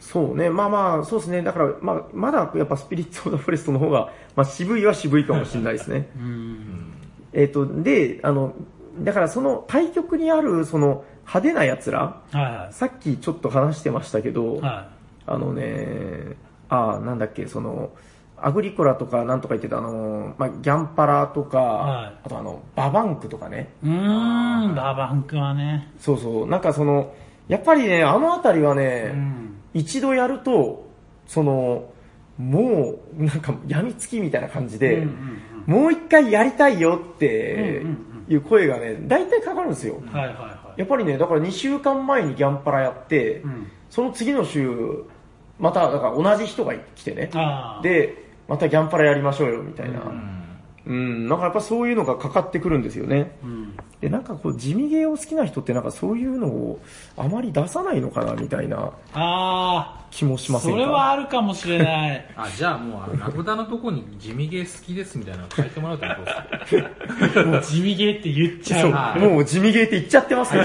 [0.00, 0.48] そうね。
[0.50, 1.42] まあまあ、そうですね。
[1.42, 6.08] だから、まあ、まだやっぱスピリッツ・オブ・ザ・フォレストの方が、まあ渋いは渋いかもしれないですね。
[6.18, 6.92] うん。
[7.32, 8.54] えっと、で、あの、
[9.00, 14.88] だからその対局にあるその派手な奴ら、はさっきちょっと話してましたけど、いは
[15.26, 16.36] あのね、
[16.68, 17.90] ああ、なんだっけ、その、
[18.36, 23.68] アグリコラとかなんとか言ってた、あの、まあ、ギャンパラとか、はいあとあの、ババンクとかね。
[23.84, 23.88] い。
[23.88, 25.92] うーん、ババンクはね。
[25.98, 27.12] そうそう、なんかその、
[27.48, 29.56] やっぱりね、あのあたりはね、うん。
[29.74, 30.88] 一度やると、
[31.26, 31.90] その、
[32.38, 39.96] もう、なんか病みつきみたいな感じで、うんうんもう一回やりたいよってうんうんいう声がね、大体かかるんですよ。
[39.96, 45.04] うんはいはいはやっぱりね、だから2週間前にギャンパラやって、んその次の週、
[45.58, 47.30] また、だから同じ人が来てね。
[47.34, 47.82] ああ。
[47.82, 50.00] で、またギャンパラやりましょうよ、みたいな。
[50.00, 50.40] うん
[50.86, 53.36] うん、なんかやっぱそういうのがかかってくるんですよね。
[53.44, 53.76] うん。
[54.00, 56.80] で、なんかこう、地味ゲーを好きな人ってなんかそういうのを
[57.16, 60.78] あまり出さないのかな、みたいなあ気もしあ、ませんか？
[60.78, 62.26] それはあるかもしれない。
[62.36, 66.66] あ、じゃあもう、あの、ラクダのとこに地味ゲー好きですみたいなの書いてもらうとどうで
[67.26, 68.80] すかもう地味ゲーって言っちゃ。
[68.80, 70.64] そうもう地味ゲーって言っちゃってますね。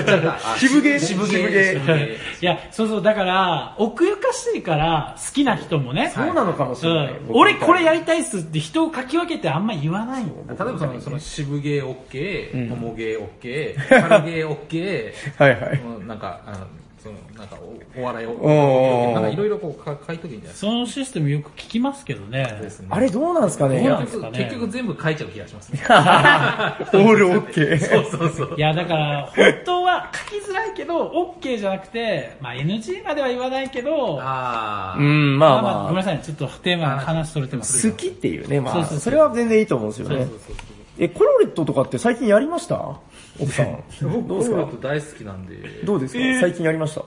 [0.58, 6.12] 渋ゲーね、渋ゲーいや、そうそう、だから、奥ゆかしいから、好きな人もね。
[6.14, 7.14] そうなのかもしれない。
[7.14, 10.30] うん、僕俺これやりたいっすって人をかき分けてあんま言わないの。
[10.48, 13.76] 例えばその、その渋ゲー OK、うん桃ゲー OK、
[14.10, 15.80] 軽ゲー OK、はいはい。
[15.82, 16.58] もうなんか、あの、
[17.06, 17.58] その、なんか
[17.96, 20.68] お、お笑いを、なんかいろいろこうか書いときいいんじゃないですか。
[20.68, 22.44] そのシステムよく聞きますけどね。
[22.44, 23.82] ねあれどうなんですかね？
[24.02, 25.80] 結局、ね結局全部書いちゃう気がしますね。
[25.86, 27.80] オールオッケー。
[27.80, 28.60] そうそうそうい。
[28.60, 35.02] や、だから、本当は書きづらいけど、OK じゃなくて、まあ NG までは言わないけど、あー。
[35.02, 36.04] うん、まあまあごめんな。
[36.04, 37.92] さい、ちょっとテーマの話それてます。
[37.92, 40.40] 好きっていうね、まあ、そうそうそうそれは全然いいと思うんですよねそうそう。
[40.48, 40.56] そう
[40.98, 43.00] え、コロレットとかって最近やりました？
[43.40, 43.84] 奥さん。
[44.28, 44.56] どうですか？
[44.58, 46.20] コロレット大好きなんで、どうですか？
[46.20, 47.04] えー最近やりました？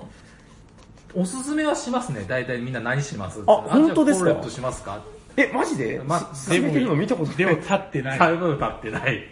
[1.15, 2.25] おすすめはしますね。
[2.29, 3.43] 大体みんな何します？
[3.47, 4.27] あ本当ですか？
[4.27, 5.03] じゃあコロレットしますか？
[5.37, 6.01] え、マジで？
[6.05, 7.37] ま進めてるの見たことない。
[7.39, 8.19] でも立ってない。
[8.19, 9.23] 最後立ってない。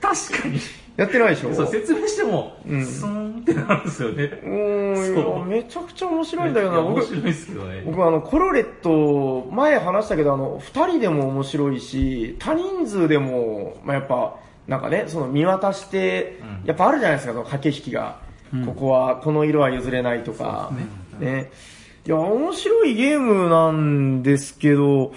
[0.00, 0.58] 確かに。
[0.96, 1.52] やってないでしょ？
[1.54, 4.24] そう、説明しても、うんスーンってなるんですよね。
[4.24, 6.80] うーんめちゃくちゃ面白いんだよな。
[6.80, 7.82] 面僕、白いですけどね。
[7.84, 18.16] 僕あの、コロレット、前話したけど、あの、二人でも面白いし、多人数でも、まあ、やっぱ、なんかね、その見渡して、うんやっぱあるじゃないですか、その駆け引きが。
[18.64, 20.70] ここは、この色は譲れないとか。
[21.18, 21.50] ね。
[22.06, 25.12] いや、面白いゲームなんですけど、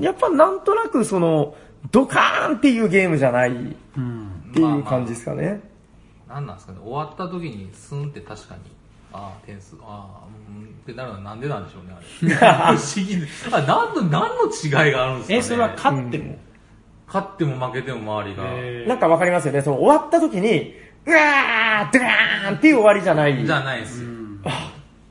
[0.00, 1.56] やっぱなんとなくその、
[1.90, 3.54] ドカーンっていうゲームじゃないっ
[3.96, 4.50] うん。
[4.52, 5.60] ていう感じですかね。
[6.28, 8.60] なんなんですかね、終わった時にスンって確かに、
[9.12, 10.26] ああ、点数、ああ、
[10.56, 12.76] うんってなるのはなんでなんでしょうね、あれ。
[12.78, 13.26] 不思議で。
[13.52, 15.38] あ、なんの、何の違いがあるんですかね。
[15.38, 16.36] え、それは勝っても。
[17.14, 18.42] 勝っても負けても周りが。
[18.46, 19.62] えなんかわかりますよね。
[19.62, 20.74] その終わった時に、
[21.06, 23.46] うわードカーンっていう終わりじゃない。
[23.46, 24.08] じゃないですよ。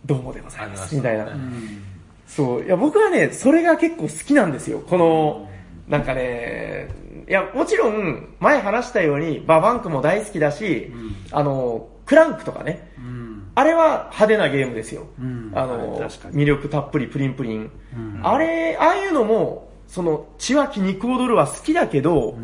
[0.06, 0.76] どうもでございま。
[0.76, 1.30] すすみたいなう。
[2.28, 2.66] そう。
[2.66, 4.80] いや、僕はね、それが結構好きなんですよ。
[4.80, 5.50] この、
[5.88, 6.90] なんかね、
[7.30, 10.92] いや、もちろん、前話したように、ババンクも大好きだし、
[11.32, 13.44] あの、クランクとかね、うん。
[13.56, 15.08] あれは派手なゲームですよ。
[15.18, 17.72] うんあの、魅力たっぷりプリンプリン。
[17.96, 22.36] うんあれ、ああいうのも、その、血湧き肉踊るは好きだけど、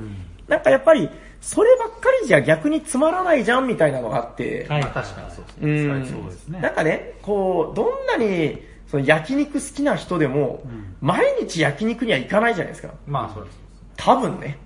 [0.47, 1.09] なんかやっぱり、
[1.41, 5.71] そればっかりじゃ逆につまらないじゃんみたいなのがあって、はいまあ確かにそうですね。
[5.71, 10.62] うんそうですねなんかね、こう、どんなに、その焼肉好きな人でも、
[11.01, 12.93] 毎日焼肉には行かないじゃないですか。
[13.07, 13.59] まあ、そうです。
[13.97, 14.59] 多分ね。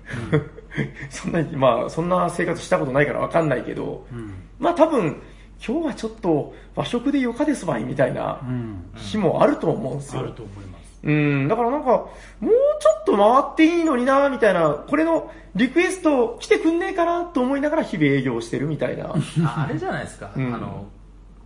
[1.08, 4.34] そんなに、まあ、そんな生活したことないからわかんないけど、うん。
[4.58, 5.22] まあ多分、
[5.66, 8.90] 今日はちょっと和食でよかですばいみたいなうん。
[8.94, 10.20] 日もあると思うんですよ。
[10.20, 10.73] あると思います。
[11.04, 12.08] うん、だからなんか、も
[12.42, 19.12] うちょっと回っていいのにな、みたいな、これのリクエスト来てくんねえかなと思いながら日々営業してるみたいな。
[19.44, 20.30] ああれじゃないですか。
[20.34, 20.86] うんあの、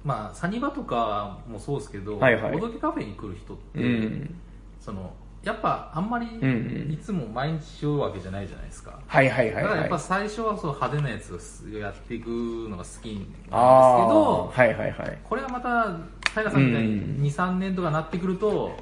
[0.05, 4.35] まあ、サニバとかもそうですけど、はいはいボドゲカフェに来る人って、うん。
[4.81, 8.99] その、やっぱあんまりんうんいつも毎日しようわけじゃないじゃないですか。
[9.07, 9.99] はいはいはいはいだからやっぱ。
[9.99, 15.19] 最初はそう派手なやつをやっていくのが好きなんですけど、はいはいはい。
[15.23, 15.97] これがまた、
[16.35, 18.77] 平さんみたいうんに2、3年とかなってくると、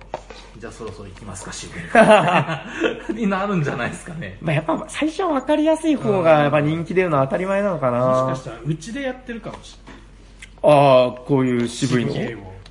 [0.59, 4.39] じゃあそろそろ行きますか、渋谷 になるんじゃないですかね。
[4.41, 8.45] まあやっぱ最初は分かりやすい方がやっぱ人気出るのは当たり前なのかもしかなし。
[8.45, 9.79] たら、うちでやってるかもし
[10.63, 12.13] ああ、こういう渋いの。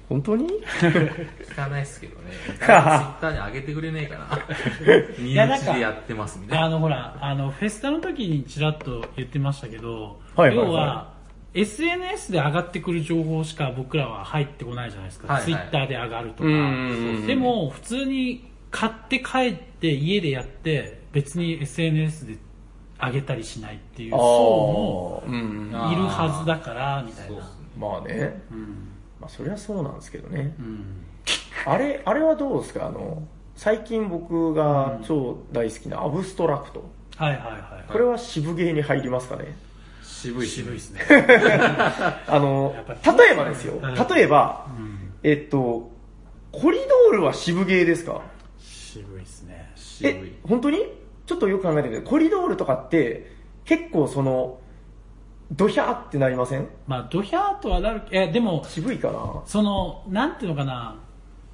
[0.10, 0.48] 本当に？
[0.82, 2.32] 聞かないですけどね。
[2.46, 4.40] ツイッターに上げてくれねえかな。
[5.18, 6.66] 身やなんか内でやってますみたいな。
[6.66, 6.78] れない。
[6.78, 11.15] あの、ほら、あの、フェスタの時にちらっと言ってましたけど、はいはいはい要は、
[11.56, 15.28] SNS で上がってくる情報しか僕らは入ってこないじゃないですか。
[15.34, 16.50] はいはいツイッターで上がるとか。
[16.50, 22.38] うんでも、普通に買って帰って家でやって、別に SNS で
[23.02, 25.32] 上げたりしないっていう層もい
[25.96, 28.42] るはずだから、みたいなそうまあね。
[28.52, 28.88] うん。
[29.22, 30.54] まあそりゃそうなんですけどね。
[30.60, 30.86] うん。
[31.66, 32.88] あれ、あれはどうですか？
[32.88, 33.24] あの、
[33.56, 36.84] 最近僕が超大好きなアブストラクト。
[37.16, 37.92] はいはいはい。
[37.92, 39.56] これは渋ゲーに入りますかね？
[40.26, 41.02] 渋い渋いですね。
[42.28, 42.76] あの
[43.18, 43.80] 例えばですよ。
[43.82, 45.14] うん例えば、うん。
[45.24, 45.92] えっと、
[46.52, 46.78] コリ
[47.12, 48.22] ドールは渋ゲーですか？
[48.60, 49.72] 渋いですね。
[49.76, 50.80] 渋いえ。、本当に？
[51.26, 53.32] ちょっとよく考えてみて、コリドールとかって、
[53.66, 54.60] 結構その、
[55.52, 56.68] ドヒャーってなりません？
[56.88, 59.42] まあ、ドヒャーとはなる、え、でも、渋いかな？
[59.46, 60.96] その、なんていうのかな、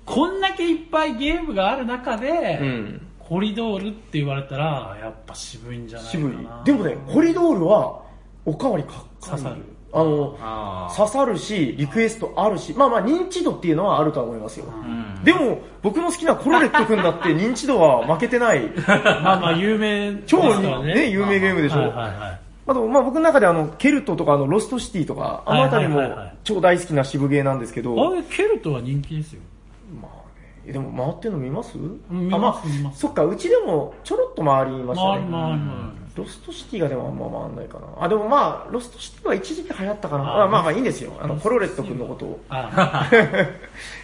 [0.05, 3.07] こんだけいっぱいゲームがある中で、うん。
[3.19, 6.62] コリドールって言われたら、やっぱ渋いんじゃないか渋いな。。
[6.65, 8.01] でもね、コリドールは、
[8.45, 9.56] おかわりかっかり刺さる。
[9.93, 14.65] あの、刺さるし、リクエストあるし、まあまあ認知度っていうのはあるとは思いますよ。
[14.67, 18.62] うんでも、僕の好きなコロレット君だって 認知度は負けてない。
[18.88, 20.39] まあまあ、有名です超
[20.82, 21.80] ね、有名ゲームでしょ。
[21.80, 22.39] はいはいはい。
[22.67, 26.01] あと、まあ僕の中であの、ケルトとかあの、ロストシティとか、あのあたりも
[26.43, 29.41] 超大好きな渋ゲーなんですけど、あれ、ケルトは人気ですよ。
[30.01, 31.77] まあね、でも回ってんの見ます？
[32.10, 35.19] 見ますあ、まあ見ますそっか、うちでもちょろっと回りましたね。
[35.19, 38.04] 回り回り回ロストシティがでもあんま回んないかな。
[38.04, 40.24] あ、でもまあ、ロストシティは一時期流行ったかな。
[40.24, 41.13] ああまあまあいいんですよ。
[41.21, 42.41] あの、コロレット君のことを。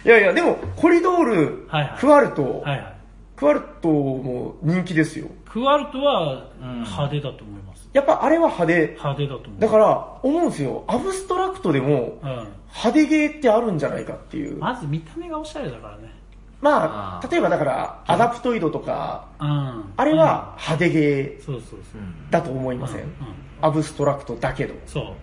[0.04, 2.94] いやいや、でも、コリドール、はいはいクワルト、はいはい。
[3.36, 5.28] クワルトも人気ですよ。
[5.48, 7.88] クワルトはうん派手だと思います。
[7.92, 8.86] やっぱあれは派手。
[8.88, 9.60] 派手だと思う。
[9.60, 10.84] だから、思うんですよ。
[10.88, 12.28] アブストラクトでも、うん。
[12.68, 14.58] 派手ゲーってあるんじゃないかっていう。
[14.58, 16.17] まず見た目がおしゃれだからね。
[16.60, 19.92] まあ、あー例えばだから、アダプトイドとか、うん。
[19.96, 21.80] あれは派手ゲうん、そうそうそう。
[22.30, 23.10] ーだと思いません、うん。
[23.60, 24.74] アブストラクトだけど。
[24.86, 25.14] そ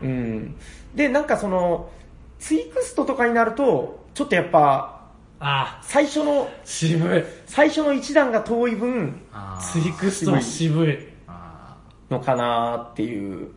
[0.00, 0.06] う。
[0.06, 0.56] うん。
[0.94, 1.90] で、なんかその、
[2.38, 5.00] ツイクストとかになると、ちょっとやっぱ、
[5.40, 7.24] あ最初の、渋い。
[7.46, 9.20] 最初の一段が遠い分、
[9.60, 10.98] ツイクストは渋い。
[11.26, 11.76] あ
[12.08, 13.48] のかなっていう、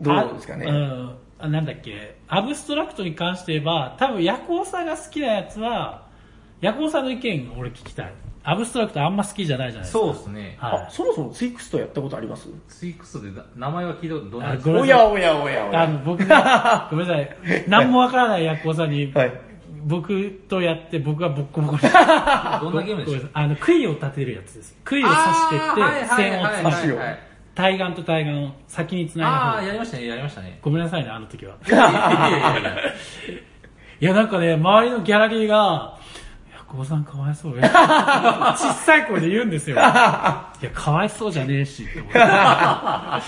[0.00, 0.66] どうですかね。
[0.66, 1.16] あうん。
[1.38, 6.06] あなんだっけ、アブストラクトに関して言えば、多分ヤコウさんが好きなやつは、
[6.60, 8.12] ヤコウさんの意見俺聞きたい。
[8.42, 10.04] アブストラクトあんま好きじゃないじゃないですか。
[10.04, 10.56] そうですね。
[10.58, 12.48] はあ、そもそもツイクストやったことあります？
[12.68, 15.76] ツイクストでな名前は聞いたことどんなんなさいやおやおやおい。
[15.76, 15.88] あや。
[15.88, 17.36] の、僕が、ごめんなさい。
[17.68, 19.32] 何もわからないヤコウさんに、はい。
[19.84, 21.80] 僕とやって僕がボッコボコに。
[21.82, 21.92] どん
[22.76, 24.78] なゲームでしたあの、杭を立てるやつです。
[24.84, 26.88] 杭を刺してって、線をはい刺す。
[26.88, 27.18] よはい
[27.52, 30.58] 対岸と対岸を先に繋いああ、だやりましたね、やりましたね。
[30.62, 31.56] ごめんなさいね、あの時は。
[31.66, 31.92] いやいやい
[32.32, 32.70] やいや
[34.00, 35.98] いや、なんかね、周りのギャラリーが、
[36.70, 37.62] いや、ゴーさんかわいそうよ。
[38.56, 39.76] 小さい声で言うんですよ。
[39.78, 42.18] いや、かわいそうじゃねえし、って思って。
[42.20, 43.20] あ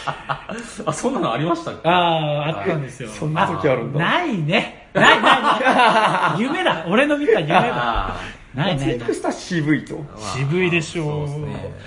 [0.86, 3.08] あ、そんなのありましたあー、あったんですよ。
[3.08, 4.88] そんな時あるんだないね。
[4.94, 6.40] ないないない。
[6.42, 6.84] 夢だ。
[6.86, 7.72] 俺の見た夢だ。
[7.74, 8.16] あ
[8.54, 9.14] ないないないツイク。
[9.14, 9.94] ストは渋いと。
[9.94, 11.28] ー渋いでしょう。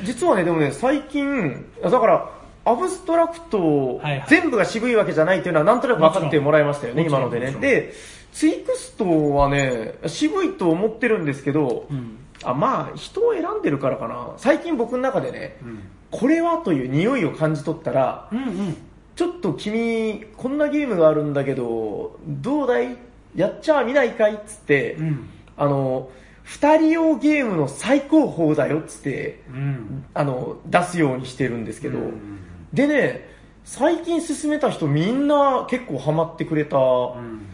[0.03, 2.29] 実はね、でもね、最近、だから、
[2.67, 7.51] アブストラクト、全部が渋いわけじゃないっていうのはなんとなく分かってもらいましたよね、今のでね。
[7.51, 7.93] で、
[8.35, 12.17] ツイクストはね、渋いと思ってるんですけど、うん。
[12.43, 14.33] あまあ、人を選んでるからかな。
[14.35, 15.79] 最近僕の中でね、うん。
[16.11, 18.77] これはという匂いを感じ取ったら、うんうん。
[19.15, 22.97] ちょっと君、こんなゲームがあるんだけど、どうだい？
[23.37, 25.29] やっちゃ見ないかいっつって、うん。
[25.55, 26.09] あの、
[26.43, 30.05] 二人用ゲームの最高峰だよっつって、うん。
[30.13, 32.39] あの、出すようにしてるんですけど、うん
[32.73, 33.29] でね、
[33.63, 36.81] 最近進めた人みんな結構ハマってくれたう
[37.21, 37.45] ん。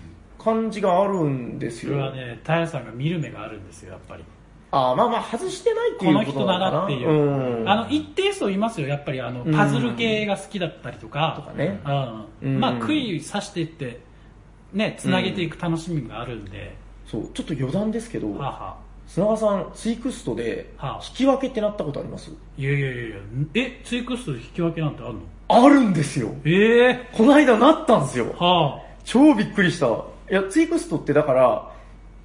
[0.44, 1.92] 感じがあるんですよ。
[1.94, 4.24] それはね、タヤさんが見る目があるんですよ、やっぱり。
[4.72, 6.60] あまあまあ外してないっていこの人うこのかな。
[6.60, 7.10] ならっていう。
[7.10, 7.70] うん。
[7.70, 11.34] あの、一定数いますよ、やっぱり、あの、パズル系が好きだったりとか。
[11.36, 11.80] とかね。
[11.86, 12.26] うん。
[12.54, 14.00] うんまあ、杭刺していって、
[14.74, 16.76] ね、繋げていく楽しみがあるんで、
[17.06, 22.32] そう、ちょっと余談ですけど、はあ、は砂川さん、ツイクストではあ引き分けってなったことあります？
[22.58, 23.18] いやいやいやいや、
[23.56, 25.20] え、ツイクストで引き分けなんてあるの？
[25.50, 26.34] あるんですよ。
[26.46, 28.34] ええこの間なったんですよ。
[28.40, 29.88] は超びっくりした。
[30.32, 31.70] いや、ツイクストってだから、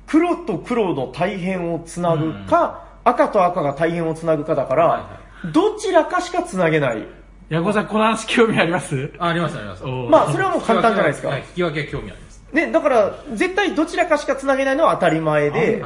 [0.07, 7.03] 黒と黒の大変をつなぐか、赤と赤が大変をつなぐかだから、はいはどちらかしかつなげない。
[7.03, 7.05] あ。
[7.49, 9.13] ヤコさん、この話興味あります？
[9.19, 9.89] あありました、ありました。
[9.89, 11.41] おうまあ、それはもう簡単じゃないですかはい。
[11.41, 12.43] 引き分けは興味あります。
[12.53, 15.85] ね、だから、絶対どちらかしかつなげないのは当たり前で、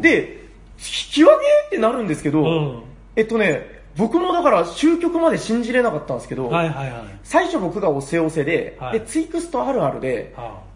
[0.00, 2.82] で、引き分けってなるんですけど、うん。
[3.16, 7.04] えっとね、僕もだから終局まで信じれなかったんですけど、はいはいはい。
[7.22, 10.69] 最初僕が押せ押せで、はいで、ツイクストあるあるで、はあ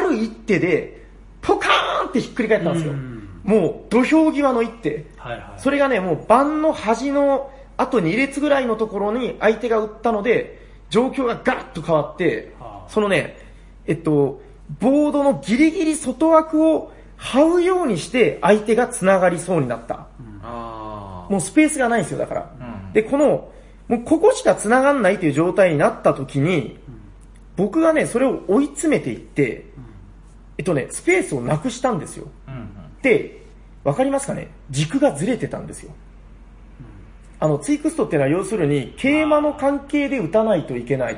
[0.00, 1.06] る一手で、
[1.40, 2.92] ポカーンってひっくり返ったんですよ。
[2.92, 3.12] うん
[3.44, 5.06] もう土俵際の一手。
[5.18, 5.52] あ、はいはい。
[5.56, 13.36] それがね、もう盤の端のあと2列ぐらいのところに相手が打ったので、状況がガラッと変わってはあ、そのね、
[13.86, 14.40] えっと、
[14.78, 20.06] ボードのギリギリ外枠を這うようにして相手が繋がりそうになった。
[20.42, 22.50] あもうスペースがないんですよ、だから。
[22.60, 23.50] うんで、この、
[23.88, 26.78] もうここしか繋がんないという状態になった時に、
[27.56, 29.66] 僕がね、それを追い詰めていって、
[30.58, 32.28] えっとね、スペースをなくしたんですよ。
[32.48, 32.68] うんうん。
[33.02, 33.42] で、
[33.84, 34.48] わかりますかね？
[34.70, 35.92] 軸がずれてたんですよ。
[37.40, 41.16] あの、ツイクストっていうのは要するに、桂馬の関係で打たないといけない。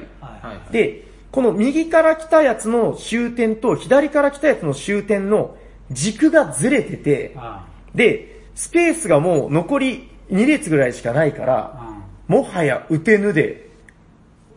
[0.71, 5.57] で、この右から来たやつの終点と左から来たやつの終点の
[5.91, 11.93] 軸がずれてて、あで、スペースがもう残り2列ぐらいしかないから、
[12.29, 13.64] もはや打てぬで、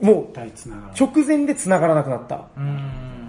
[0.02, 0.38] もう。
[1.00, 2.48] 直前で繋がらなくなった。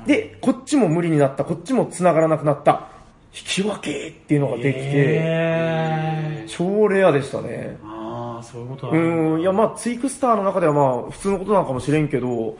[0.06, 2.88] で、こっちも無理になった、こっちも繋がらなくなった。
[3.34, 7.76] 引き分けっていうのができて、えー、超レアでしたね。
[7.84, 12.56] ああ、そういうことだうーん、いやまあツイクスターの中ではまあ普通のことなのかもしれんけど、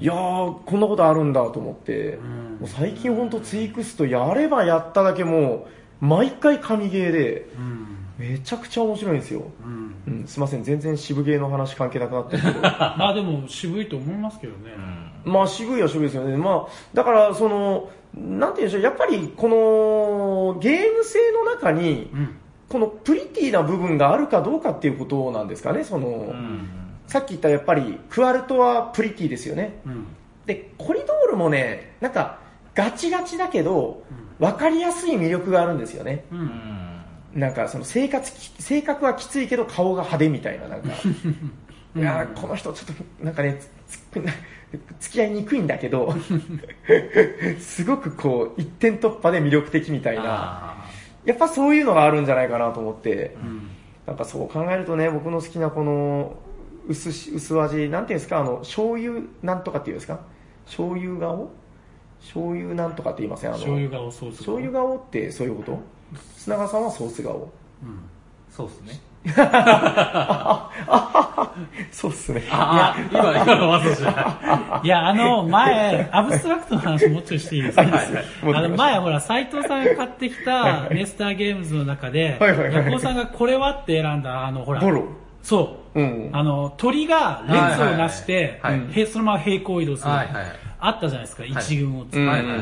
[0.00, 5.66] いやー、こんなことあるんだと思って、んもう最近ほんとツイクストやればやっただけも
[6.00, 7.86] う、毎回神ゲーで、うん。
[8.18, 9.42] めちゃくちゃ面白いんですよ。
[9.64, 9.94] うん。
[10.20, 12.60] うん、すいません、全然渋ゲーの話関係なくなってるけど。
[12.62, 14.72] まあでも渋いと思いますけどね。
[15.24, 16.36] まあ渋いは渋いですよね。
[16.36, 22.36] まあ、だからその、なんて言うんでしょう、やっぱりこのゲーム性の中に、うん。
[22.68, 26.68] このプリティな部分があるかどうかっていうことなんですかね、その、うん。
[27.06, 29.78] さっき言ったやっぱりクワルトはプリティですよね。
[29.86, 30.06] うん。
[30.46, 32.38] で、コリドールもね、なんか
[32.74, 34.02] ガチガチだけど、
[34.38, 36.24] 分かりやすい魅力があるんですよね。
[36.32, 36.34] う。
[36.34, 36.75] うんん。
[37.36, 40.88] なんかその生活き、性格はきついけど顔が派手みたいな、なんか。
[41.96, 43.58] いやーこの人ちょっとなんかね、
[45.00, 46.14] 付き合いにくいんだけど、
[47.60, 50.86] すごくこう、一点突破で魅力的みたいな、あ
[51.24, 53.68] やっぱそういうのがあるんじゃないかなと思って、うん。
[54.06, 56.36] なんかそう考えるとね、僕の好きなこの、
[56.88, 60.20] 薄し、薄味、なんていうんですか、あの、醤油なんとかっていうんですか？
[60.66, 61.50] 醤油顔？
[62.20, 63.50] 醤油なんとかって言いません？
[63.50, 63.58] あの。
[64.36, 65.78] 醤油顔ってそういうこと？
[66.36, 67.34] 砂川さんはソース顔？
[67.34, 67.42] うん。
[67.42, 67.50] ー
[68.50, 69.00] そうですね。
[71.90, 72.44] そうっすね。
[72.50, 85.04] ああ、今、今のわざじゃいや、あの、前、アブストラクトの話もうちょいしていいですかはいはいはいあの、前、ほら、斎藤さんが買ってきたネスターゲームズの中で、はいはいはいヤコウさんがこれはって選んだ、あの、ほら、ボロ。
[85.42, 86.00] そう。
[86.00, 86.30] うん。
[86.32, 90.10] あの、鳥が列をなして、はいはいはいへそのまま平行移動する。
[90.10, 90.46] はいはいはい
[90.78, 92.22] あったじゃないですか、一軍を作る。
[92.22, 92.58] うんはいはい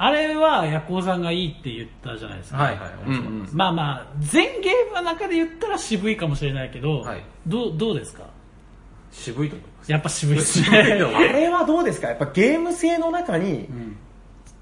[0.00, 2.58] あれは、ヤコウさんがいいって言ったじゃないですか。
[2.58, 2.90] はいはい。
[3.52, 8.22] まあまあ、全ゲームの中で言ったら渋いかもしれないけど、はいどう、どうですか？
[9.10, 9.90] 渋いと思います。
[9.92, 10.98] やっぱ渋いですね。
[11.00, 12.08] よあれはどうですか？
[12.08, 13.96] やっぱゲーム性の中にう、ん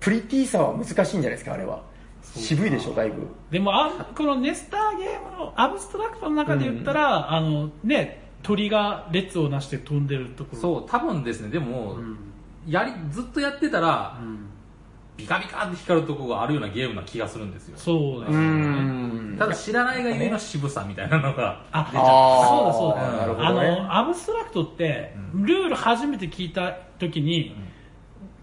[0.01, 1.81] プリティさは難しいんじゃないですかあれは。
[2.23, 3.27] 渋いでしょ、だいぶ。
[3.51, 10.61] でもあ、このネスターゲームのアブストラクトの中で言ったら、あのね、鳥が列をなして飛んでるところ。
[10.63, 12.17] そう、多分ですね、でも、うん。
[12.69, 14.39] やり、ずっとやってたらう、ん。
[15.17, 17.79] ビカビカって光るとこがあるようなゲームな気がするんですよ。
[17.79, 19.35] そうですよね。
[19.35, 21.63] んただ知らないがゆえの渋さみたいなのが。
[21.73, 23.19] あ、あーそうだそうだ。
[23.19, 27.57] なるほあの、アブストラクトって、うルール初めて聞いた時に、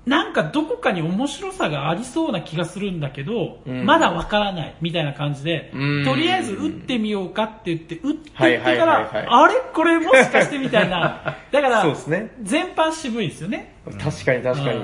[0.06, 9.54] なんかどこかに面白さがありそうな気がするんだけど、うんまだわからないみたいな感じで、うんとりあえず打ってみようかって言って、打ってってはいはいから、はいはいあれ？
[9.74, 11.38] これもしかしてみたいな。
[11.52, 12.32] だから、そうですね。
[12.42, 13.76] 全般渋いですよね。
[13.86, 14.82] 確かに確かに。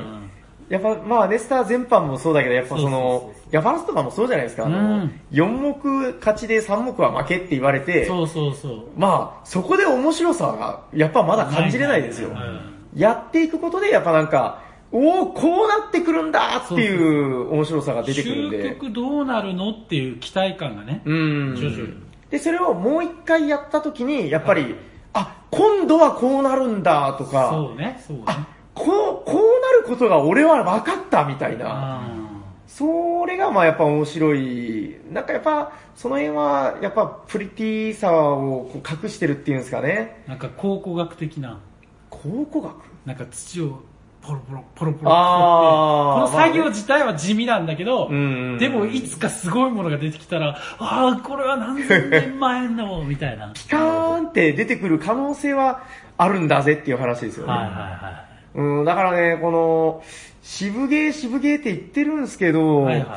[0.70, 4.66] うんやっぱ、まあ、ネスター全般もそうだけど、やっぱそのヤファラスとかもそうじゃないですか。
[4.66, 8.84] あうのん、4目勝ちで3目は負けって言われて、そうそうそう。
[8.96, 12.62] まあ、そこで面白さが、やっぱまだ感じれないですようん。
[12.94, 14.62] やっていくことで、やっぱなんか、
[14.92, 18.58] おおこうなってくるんだっていう面白さが出てくるんで。
[18.72, 21.02] 究極どうなるのっていう期待感がね。
[21.06, 21.94] うん徐々に。
[22.30, 24.76] で、それをもう一回やった時に、やっぱり、
[25.14, 28.24] あ、今度はこうなるんだとか、そうね、そうね。
[28.82, 31.66] あ、こう、こうなることが俺は分かったみたいな。
[31.68, 32.20] あ
[32.68, 34.96] それがまあやっぱ面白い。
[35.12, 40.22] なんかやっぱ、その辺は、やっぱプリティさをこう隠してるっていうんですかね。
[40.28, 41.60] ーなんか考古学的な、
[42.10, 42.76] 考古学？
[43.06, 43.82] なんか土を
[44.22, 53.46] ポロポロ、ポロポロこの作業自体は地味なんだけど、うんうんうんでもいつかすごいものが出てきたら、ああ、これは何千年前の、みたいな。
[53.46, 55.84] はいピカーンって出てくる可能性は
[56.18, 57.54] あるんだぜっていう話ですよね。
[57.54, 60.04] はいはうん、だからね、この、
[60.42, 62.86] 渋ゲー渋ゲーって言ってるんですけど、い。
[62.86, 63.08] はいはい。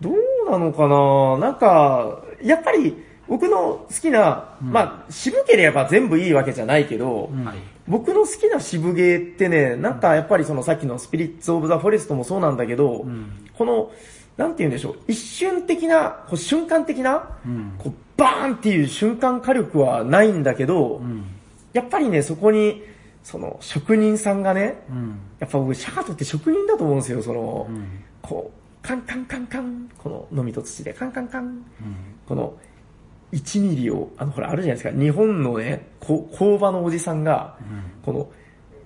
[0.00, 1.38] どうなのかな？
[1.38, 2.94] なんか、やっぱり
[3.26, 7.30] 僕の好きな、うんまあ渋ければ全部いいわけじゃないけど。
[7.88, 13.90] 僕の好きな渋ゲーってね、なんかやっぱりそのさっきのスピリッツ・オブ・ザ・フォレストもそうなんだけど、うんこの、
[14.36, 17.72] なんて言うんでしょう、一瞬的な、こう瞬間的な、うん。
[17.78, 21.24] こうバーンっていう瞬間火力はないんだけど、うん。
[21.72, 22.84] やっぱりね、そこに、
[23.28, 25.20] その職人さんがね、うん。
[25.38, 27.86] やっぱ僕、シャカトって職人だと思うんですよ、その、うん。
[28.22, 31.62] こう、カンカンカンカン、この、のみと土でカンカンカン、
[32.26, 32.54] この、
[33.34, 37.58] 1ミリを、あの、ほら、あるじゃないですか、日本のね、こ工場のおじさんが、
[38.02, 38.30] この、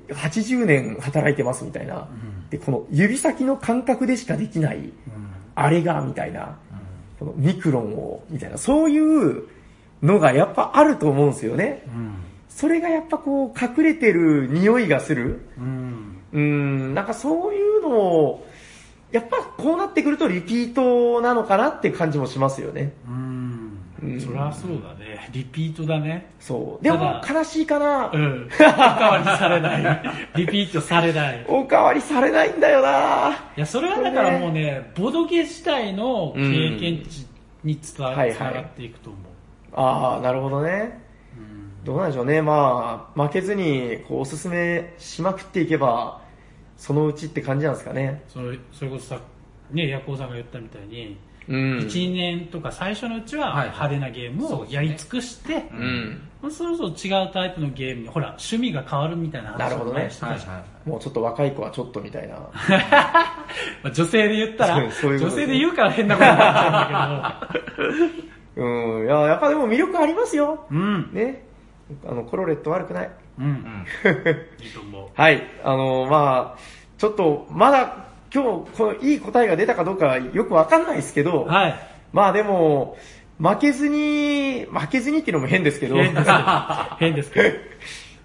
[0.08, 2.08] 80年働いてますみたいな。
[2.50, 4.92] で、この指先の感覚でしかできない、
[5.54, 6.58] あれが、みたいな。
[7.20, 8.58] このミクロンを、みたいな。
[8.58, 9.44] そういう
[10.02, 11.84] のがやっぱあると思うんですよね。
[11.86, 12.14] うん。
[12.54, 15.40] それがやっぱこう、隠れてる匂いがする。
[15.58, 16.22] うん。
[16.32, 18.46] うん、なんかそういうのを、
[19.10, 22.92] やっぱこうなってくるとリピートなのかなって感じもしますよね。
[23.08, 23.78] うん。
[24.02, 25.28] うんそりゃそうだね。
[25.32, 26.32] リピートだね。
[26.40, 26.84] そう。
[26.84, 28.10] でも悲しいかな。
[28.12, 28.48] うん。
[28.52, 30.02] おかわりされない。
[30.36, 31.44] リピートされない。
[31.46, 37.26] おかわりされないんだよないや、それはだからもうね、ボドゲ自体の経験値
[37.64, 39.22] につたはいはいつながっていくと思う。
[39.74, 41.00] ああ、なるほどね。
[41.82, 42.42] うんどうなんでしょうね。
[42.42, 46.22] まあ、負けずに、こう、おすすめしまくっていけば、
[46.76, 48.22] そのうちって感じなんですかね。
[48.28, 49.20] それそれこそさ、
[49.70, 51.16] ね、ヤコウさんが言ったみたいに、
[51.48, 55.68] うん1、2年とか最初のうちははい派手なゲームをやり尽くして、
[56.42, 56.50] うん。
[56.50, 62.34] そろそろ違うタイプのゲームに、ほら、趣味が変わるみたいな話なるほどねをしてたじゃんはいもうちょっと若い子はちょっとみたいな。
[62.40, 62.50] ま
[63.84, 68.22] あ女性で言ったら、女性で言うから変なことになっちゃうんだ
[68.56, 69.04] うん。
[69.04, 70.66] いや、やっぱでも魅力ありますよ。
[70.68, 70.80] けど。
[70.80, 71.10] うん。
[71.12, 71.51] ね。
[72.06, 73.10] あの、コロレット悪くない。
[73.38, 73.46] うん。
[73.46, 73.86] うん。
[74.64, 75.08] いいと思う。
[75.14, 75.42] はい。
[75.64, 76.58] あの、まあ
[76.98, 81.74] ちょっと、まだ、今日、このいい答えが出たかどうかよくわかんないですけど、はい。
[82.12, 82.96] まあでも、
[83.38, 86.96] 負けずに、負けずにっていうのも変ですけど、 変ですけど。
[86.98, 87.58] 変ですけど。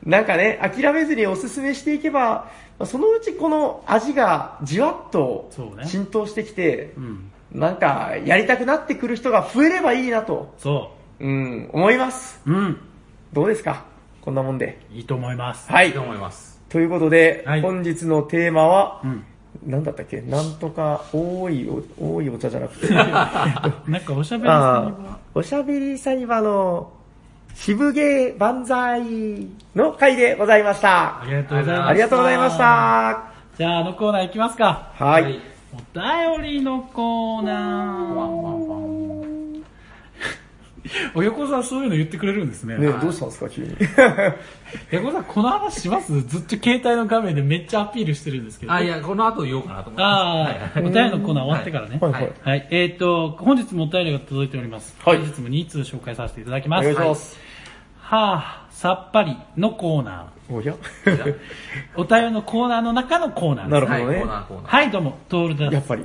[0.06, 5.50] なんかね、諦めずにおすすめしていけば、まあそのうちこの味がじわっと
[5.86, 7.32] 浸透してきて、うん。
[7.52, 12.40] なんかやりたくなってくる人が増えればいいなと、そうん、思います。
[12.46, 12.52] う。
[12.52, 12.82] うん。
[13.34, 13.86] どうですか？
[14.22, 14.80] こんなもんで。
[14.94, 15.72] いいと思います。
[15.72, 16.02] はいいいと。
[16.02, 16.60] 思います。
[16.70, 19.24] ということで、はい本日のテーマは、うん。
[19.66, 20.22] なんだったっけ？
[20.22, 21.68] なんとか、多い
[22.00, 22.94] お、多いお茶じゃなくて。
[22.94, 26.92] なんかおしゃべりさあんにはあ、おしゃべりサニバの
[27.56, 29.02] 渋芸万歳
[29.76, 31.26] の回でございましたあ。
[31.26, 31.90] りがとうございます。
[31.90, 32.58] ありがとうございまし。
[32.58, 33.24] た。
[33.58, 34.92] じゃあ、あのコーナー行きますか。
[34.94, 35.40] はい。
[35.74, 37.58] お便りのコーナワ
[38.26, 38.84] ンワンワン。
[38.84, 38.87] ー。
[41.16, 42.78] お 横さんそういうの言ってくれるんですね。
[42.78, 43.76] ね、どうしたんですか、急に。
[44.92, 46.12] 横さん、この話します？
[46.28, 48.74] ずっと携帯の画面でめっちゃアピールしてるんですけど。
[48.74, 50.04] あ、いや、この後言おうかなと思って。
[50.04, 51.98] ああ、お便りのコーナー終わってからね。
[52.02, 52.32] はいはい。
[52.44, 52.68] はい。
[52.72, 54.96] えっ、と、本日もお便りが届いております。
[55.04, 56.84] はい本日も2通紹介させていただきおます。
[56.84, 57.38] 願いします。
[58.00, 60.74] はあ、さっぱりのコーナおや？
[61.06, 61.36] ー。
[61.96, 63.92] お便りのコーナーの中のコーナーです。
[63.92, 64.76] はい、なるほどねコーナーコーナー。
[64.76, 65.74] はい、どうも、トールです。
[65.74, 66.04] やっぱり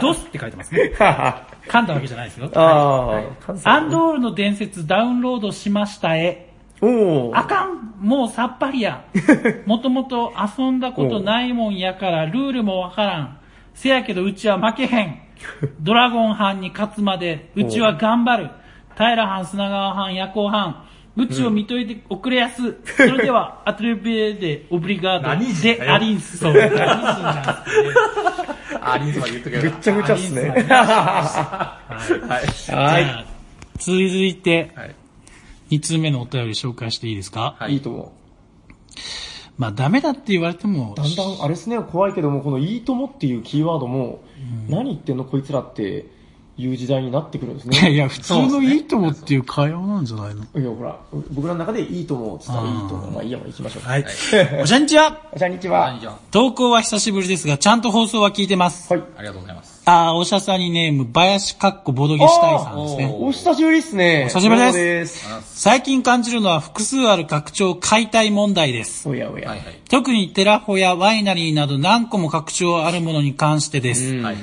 [0.00, 0.92] ドスって書いてますね。
[1.68, 2.50] 噛んだわけじゃないですよ。
[2.54, 6.50] ああ、関西アンドールの伝説ダウンロードしましたえ。
[6.80, 9.02] おーあかんもうさっぱりや。
[9.66, 13.36] もともと遊んだことないもんやからルールもわからん。
[13.74, 15.20] せやけどうちは負けへん。
[15.80, 18.50] ドラゴン班に勝つまでうちは頑張る。
[18.96, 20.84] 平藩、砂川藩、夜行藩。
[21.16, 22.76] うちを見といておくれやす。
[22.96, 26.38] それでは、 アトリビエでオブリガードでだよアリンス。
[26.38, 27.94] そう、何人なんですね。
[28.80, 30.48] あ、リンスまで言っとけばぐっちゃぐちゃっすね。
[30.48, 30.52] はい。
[30.54, 33.24] はじゃあ
[33.78, 34.94] 続いて、はい。
[35.70, 37.56] 2通目のお便り紹介していいですか？
[37.58, 38.12] はいいいと思
[39.56, 40.96] まあダメだって言われてもう。
[40.96, 44.22] だんだん、あれですね、怖いけども、このいいともっていうキーワードも、
[44.68, 46.06] 何言ってんのこいつらって
[46.56, 47.78] いう時代になってくるんですね。
[47.78, 50.42] いやいや、普通のいいともっていう会話なんじゃないの？
[50.42, 50.98] いや、ほら、
[51.30, 53.10] 僕らの中でいいと思うって言ったらいいと思う。
[53.12, 53.88] まあいいや、行きましょう。
[53.88, 54.04] はい。
[54.62, 56.18] おしゃにちはこんにちは。
[56.30, 58.92] 投稿は久しぶりですが、ちゃんと放送は聞いてます。
[58.92, 59.02] はい。
[59.16, 59.80] あ、ありがとうございます。
[59.86, 63.16] あー、おしゃさにネーム、林かっこボドゲしたいさんですね。
[63.18, 64.24] お久しぶりっすね。
[64.26, 65.26] お久しぶりです。
[65.54, 69.08] 最近感じるのは複数ある拡張解体問題です。
[69.08, 69.48] おやおや。
[69.48, 69.80] はい、はい。
[69.88, 74.14] 特にテラフォやワイナリーなど何個も拡張あるものに関してです。
[74.16, 74.36] うんはい。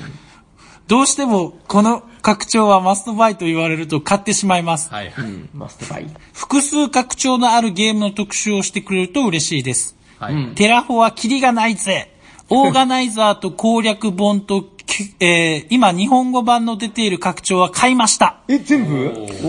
[0.87, 4.89] どうしてもこの拡張はマストバイと言われると買ってしまいます。
[4.89, 5.25] はい、はい。
[5.53, 6.07] マストバイ。
[6.33, 9.95] 複数拡張のあるゲームの特集をしてくれると嬉しいです。
[10.19, 10.33] はい。
[10.33, 12.11] うんテラフォはキリがないぜ。
[12.49, 18.39] オーガナイザーと攻略本と、きえー今日本語版の出ている拡張は買いました。
[18.47, 19.27] え、全部？
[19.43, 19.47] お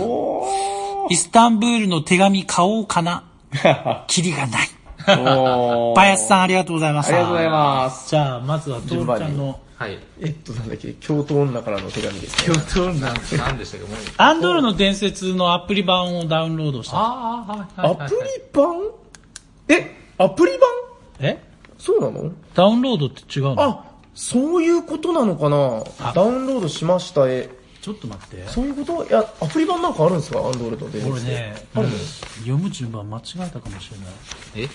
[1.04, 3.24] おイスタンブールの手紙買おうかな。
[3.52, 4.04] ー。
[4.08, 4.68] キリがない。
[5.20, 7.14] おー林さんありがとうございました。
[7.14, 8.10] ありがとうございます。
[8.10, 9.96] じゃあ、まずはトールちゃんの、はい。
[10.20, 12.54] えっと、なんだっけ、京都女からの手紙ですね。
[12.56, 13.12] トールな、
[13.46, 13.98] なんでしたっけ、もう。
[14.16, 16.96] アンドールの伝説のアプリ版をダウンロードした。
[16.96, 17.92] ああ、はい、はい。
[17.92, 18.18] アプリ
[18.52, 18.74] 版？
[19.68, 20.68] え、アプリ版？
[21.20, 21.40] え？
[21.78, 22.32] そうなの？
[22.54, 23.62] ダウンロードって違うの？
[23.62, 25.84] あ、そういうことなのかな？
[26.00, 27.48] あダウンロードしました、え。
[27.80, 28.48] ちょっと待って。
[28.48, 29.06] そういうこと？
[29.06, 30.40] いや、アプリ版なんかあるんですか？
[30.40, 31.00] アンドロイドで。
[31.00, 31.94] これね、あるの？
[32.40, 34.66] 読む順番間違えたかもしれない。
[34.66, 34.68] え？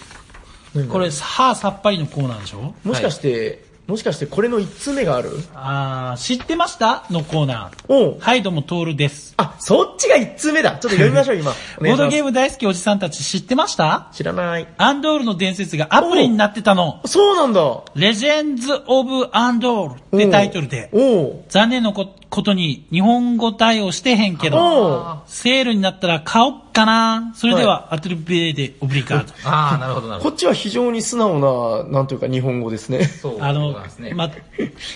[0.74, 2.74] 何これ、はあさっぱりのコーナーでしょ？
[2.86, 5.32] もしかして、もしかしてこれの1つ目がある？
[5.54, 7.06] あー、知ってました？
[7.10, 7.94] のコーナー。
[7.94, 9.34] おうはい、どうも、トールです。
[9.36, 10.72] あ、そっちが1つ目だ。
[10.72, 11.52] ちょっと読みましょう、今。
[11.82, 14.08] おボードゲームム大好きおじさんたち知ってました？
[14.14, 14.68] 知らない。
[14.78, 17.02] アンドールの伝説がアプリになってたの。
[17.04, 17.82] そうなんだ。
[17.96, 20.90] レジェンズ・オブ・アンドールってタイトルで。
[20.94, 27.32] おう残念なこことに日本語対応してへんけど、セールになったら買おっかな。
[27.36, 29.34] それでは、アトリビエでオブリガード。
[29.48, 30.32] ああ、なるほど、なるほど。
[30.32, 33.04] こっちは非常に素直な、なんというか日本語ですね。
[33.04, 33.38] そう。
[33.40, 34.32] あのそうなんですね。、ま、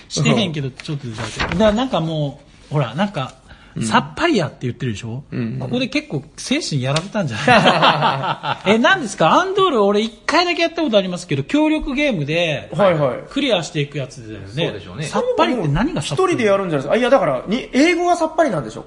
[0.09, 3.35] してへんけど、ちょっとじゃあ、だからなんかもう、ほら、なんか、
[3.83, 8.71] さっぱりやって言ってるでしょ、んここで結構精神やられたんじゃない？
[8.75, 9.31] え、なんですか？
[9.33, 13.17] アンドール俺一回だけやったことありますけど、協力ゲームで、はいはい。
[13.29, 14.47] クリアしていくやつだよね。
[14.47, 16.33] そうでしょうねさっぱりって何がさっぱり？
[16.33, 16.93] 一人でやるんじゃないですか？
[16.93, 18.85] あ、いやだから、に、英語がさっぱりなんでしょ？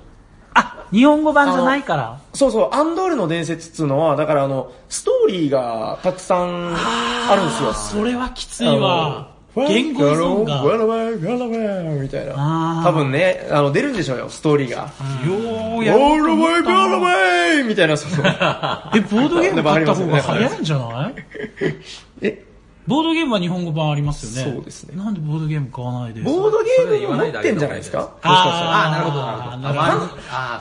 [0.54, 2.18] あ、日本語版じゃないから。
[2.34, 7.72] そうそう、アンドールの伝説っつうのは、だからあの、ストーリーがたくさんあるんですよ。
[7.74, 9.29] それはきついわ。
[9.68, 10.62] 言語依存が。
[10.62, 12.82] ガラバー、ガラバー、みたいな。
[12.84, 14.90] 多分ね、あの、出るんでしょうよ、ストーリーが。
[15.26, 18.10] ようやろうとラバー、ガラバーみたいな、そう、
[18.94, 20.22] え、ボードゲーム買った方が。
[20.22, 21.24] 早いんじゃない
[22.22, 22.44] え、
[22.90, 24.52] ボードゲームは日本語版ありますよね。
[24.52, 27.98] そうですねなんでボードゲーム買わないでボードゲームを持ってんじゃないですか？
[27.98, 29.32] もしかしたらああ、なるほど、な
[29.72, 30.06] るほど。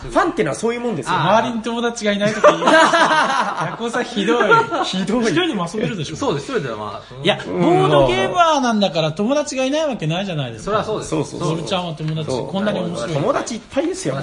[0.09, 1.15] ファンってのはそういうもんですよ。
[1.15, 2.63] 周りに友達がいないとか言う。
[2.63, 4.47] ヤコウさんひどい。
[4.85, 6.15] ひどい一人でも遊べるでしょ。
[6.15, 10.71] そうです、一人ではまあ、いや、ボードゲーマーなんだから友達がいないわけないじゃないですか。
[10.71, 11.09] それはそうです。
[11.09, 13.13] そうそうゾルちゃんは友達そうこんなに面白い。
[13.13, 14.15] 友達いっぱいですよ。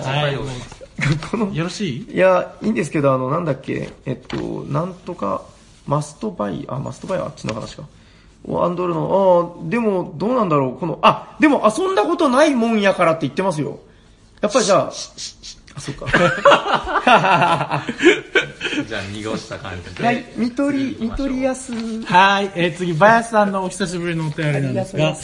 [1.31, 2.15] このよろしい？
[2.15, 4.37] いや、いいんですけど、あの、なんだっけ、えっと、
[4.69, 5.43] なんとか、
[5.87, 7.83] マストバイ、あ、マストバイはあっちの話か。
[8.49, 13.81] アンドルの、あでも、どうなんだろう、この、あ、でも遊んだことないもんやからって言ってますよ。
[14.41, 14.93] やっぱりじゃあ、
[15.77, 16.07] あ、そっか。
[18.87, 20.05] じゃあ、濁した感じで。
[20.05, 21.73] はい、見取り、見取りやす。
[22.05, 25.15] はい、えー、次、バヤスさんのお久しぶりのお便りなんですが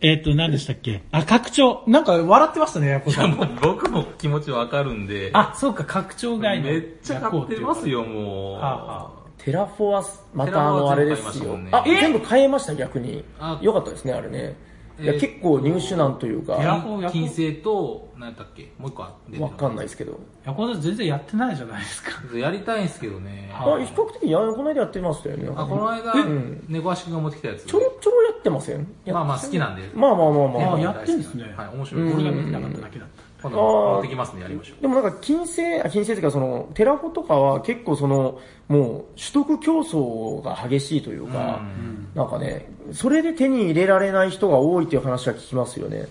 [0.00, 1.02] えっ、と、何でしたっけ？
[1.12, 1.82] あ、拡張。
[1.86, 3.32] なんか笑ってましたね、ヤコウさん。
[3.32, 6.64] もう僕も気持ちわかるんで、あ、そうか、拡張外の。
[6.64, 8.60] めっちゃ買ってますよ、もう。
[8.60, 11.68] はあはテラフォアス、またあの、あれですよね。
[11.72, 13.58] あ、全部買えました、逆にあ。
[13.62, 14.56] よかったですね、あれね。
[15.00, 18.72] いや、えー結構入手難というテラか、フォア金星と、何やったっけ？
[18.78, 19.38] もう一個あって。
[19.42, 20.18] わかんないですけど。
[20.46, 22.10] ヤコウさん全然やってないじゃないですか。
[22.38, 23.50] やりたいんですけどね。
[23.52, 25.50] あ、比較的、や、この間やってましたよね。
[25.56, 27.66] あ、この間ん、猫足が持ってきたやつ。
[27.66, 28.86] ちょろちょろやってません？
[29.06, 29.82] まあまあ好きなんで。
[29.94, 30.74] まあまあまあまあ。
[30.76, 32.12] あやってんですねはい、面白い。
[32.14, 33.23] 俺が見てなかっただけだった。
[33.44, 34.82] 今度持ってきますんでやりましょう。
[34.82, 38.38] でもなんか金星、あ金星というかその、テラフォとかは結構その、
[38.68, 41.60] もう取得競争が激しいというか、
[42.14, 46.06] なんかね、それで手に入れられない人が多いっていう話は聞きますよね。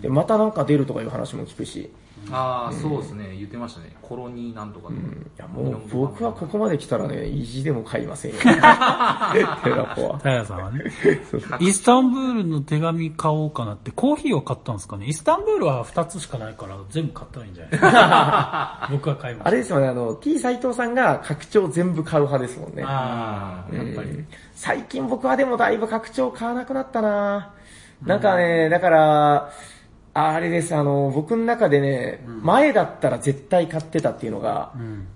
[0.00, 1.90] で、またなんか出るとかいう話も聞くし。
[2.30, 3.34] ああ、そうですね。
[3.36, 3.96] 言ってましたね。
[4.02, 4.96] コロニーなんとかの。
[4.96, 5.00] い
[5.36, 8.38] やもう僕はここまで来たらね、意地でも買いませんよ。
[8.38, 8.64] テラ
[9.94, 10.18] フォは。
[10.18, 10.84] 平さんはね。
[11.60, 15.06] イスタンブールの手紙買おうかなって、コーヒーを買ったんですかね。
[15.06, 18.88] イスタンブールは2つしかないから、全部買ったらいいんじゃないですか。
[18.92, 19.48] 僕は買いました。
[19.48, 22.82] あれですよね、あの、T 斎藤さんが拡張全部買う派ですもんね。
[22.86, 24.10] ああ、やっぱり。
[24.10, 24.26] うん
[24.62, 27.52] 最近僕はでもだいぶ拡張買わなくなったな
[28.04, 29.52] なんかね、だから、
[30.14, 34.72] あれです、あの、僕の中でね、前だったら絶対買ってたっていうのが、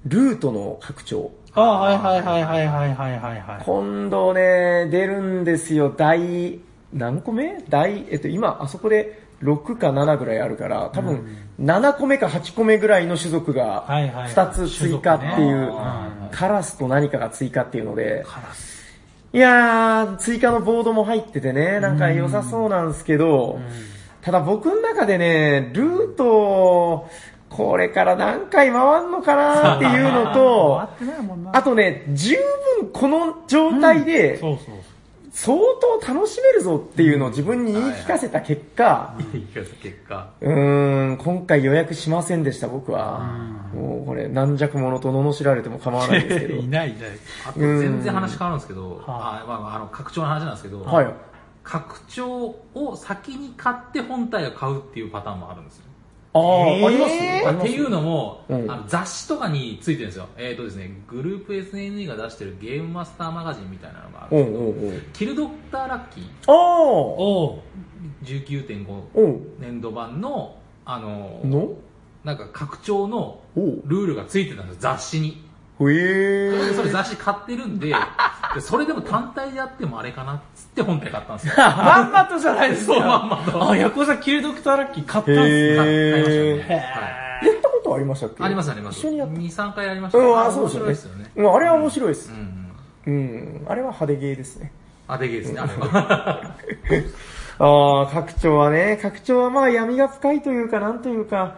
[0.07, 1.31] ルートの拡張。
[1.53, 3.63] ああ、はいはいはいはいはいはいはいはい。
[3.65, 6.61] 今度ね、出るんですよ、第、
[6.93, 7.63] 何個目？
[7.69, 11.27] 第、えっと、今、あそこで6か7ぐらいあるから、多分、
[11.61, 14.33] 7個目か8個目ぐらいの種族がはいはいはい。
[14.33, 15.73] 2つ追加っていう
[16.31, 18.77] カラスと何かが追加っていうので、カラス。
[19.33, 23.61] いやー、追加のボードも入っててね、なんか良さそうなんですけど、
[24.27, 27.09] ただ僕の中でね、ルート、
[27.49, 30.83] これから何回回んのかなっていうのと。
[31.55, 32.35] あとね、十
[32.81, 34.41] 分この状態で、
[35.31, 35.57] 相
[36.03, 39.15] 当楽しめるぞっていうのを自分に言い聞かせた結果、
[39.81, 40.31] 結果。
[40.41, 43.21] うーん、今回予約しませんでした、僕は。
[43.73, 46.53] もうこれ、軟弱者と罵られても構わないんですけ。
[46.53, 46.67] ど い。
[46.67, 47.11] ないいない。
[47.49, 51.07] あと全然話変わるんですけど、あまあ、あの、拡張の話なんですけど、はい。
[51.67, 55.83] 拡張を先に買って本体を買うっていうパターンもあるんですよ。
[56.33, 60.29] ああ、えーありますっていうのも、うんあの雑誌とかについてるんですよ。
[60.37, 67.61] えっ、とですね、グループ SNE が出してるゲームマスターマガジンみたいなのがあるんおですけど、うおうおうキルドクターラッキーあおう。
[68.25, 71.71] 19.5あおう年度版の、あの、の？
[72.23, 75.45] なんか拡張のルールがついてたんですよ、雑誌に。
[75.81, 76.75] へえ。
[76.75, 77.93] それ雑誌買ってるんで、
[78.57, 81.55] でそれでも単体でやってもあれかなっつって本体買ったんですよ。
[81.59, 82.95] まんまとじゃないですか。
[82.95, 86.79] そうまんまとあ、ヤコウさん、キルドクターラッキー買ったんすへか買いましたえ。
[86.81, 86.85] ね。
[86.95, 88.43] はいやったことありましたっけ？
[88.45, 88.99] ありますあります。
[88.99, 89.35] 一緒にやった。
[89.35, 90.19] 2、3回やりました。
[90.19, 90.87] うん、あ、そうですよね。
[90.87, 91.31] 面白いですよね。
[91.37, 92.35] うん、あれは面白いですう。
[92.35, 92.73] ん
[93.07, 93.15] うん。
[93.15, 93.19] う
[93.65, 94.73] ん、あれは派手ゲーですね。
[95.09, 96.55] あ、でけえですね、あれは。
[97.59, 101.55] ああ、拡張はね、拡張はまあ闇が深いというか、なんというか。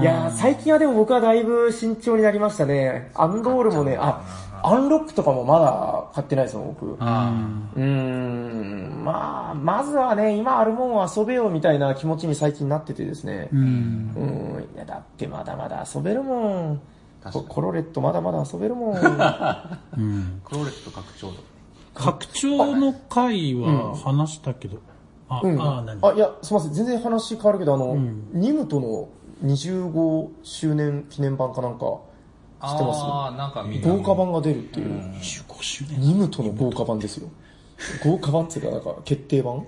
[0.00, 3.10] いやー最近はでも僕はだいぶ慎重になりましたね。
[3.14, 4.20] アンドールもね、あ、
[4.62, 6.86] アンロックとかもまだ買ってないですよ、僕。
[6.86, 13.48] うん、まあ、まずはね、今あるもんを遊べよみたいな気持ちに最近なっててですね。
[13.52, 13.58] うん。
[13.58, 13.62] う
[14.60, 16.80] ん、いや、だってまだまだ遊べるもん。
[17.22, 18.96] 確かにココロレットまだまだ遊べるもん。
[18.96, 20.40] うん。
[20.44, 21.34] クローレット拡張と。
[21.94, 24.78] 拡張の回は話したけど。
[25.28, 25.60] あ、うん。
[25.60, 25.98] あ、何？
[26.02, 26.74] あ、いや、すみません。
[26.74, 27.96] 全然話変わるけど、あの、
[28.32, 29.08] ニムトの
[29.44, 31.98] 25周年記念版かなんか、
[32.62, 33.36] 知ってます？
[33.36, 34.86] なんか豪華版が出るっていう。
[35.20, 36.00] 25周年。
[36.00, 37.28] ニムトの豪華版ですよ。
[38.02, 39.66] 豪華版っていうか、なんか、決定版？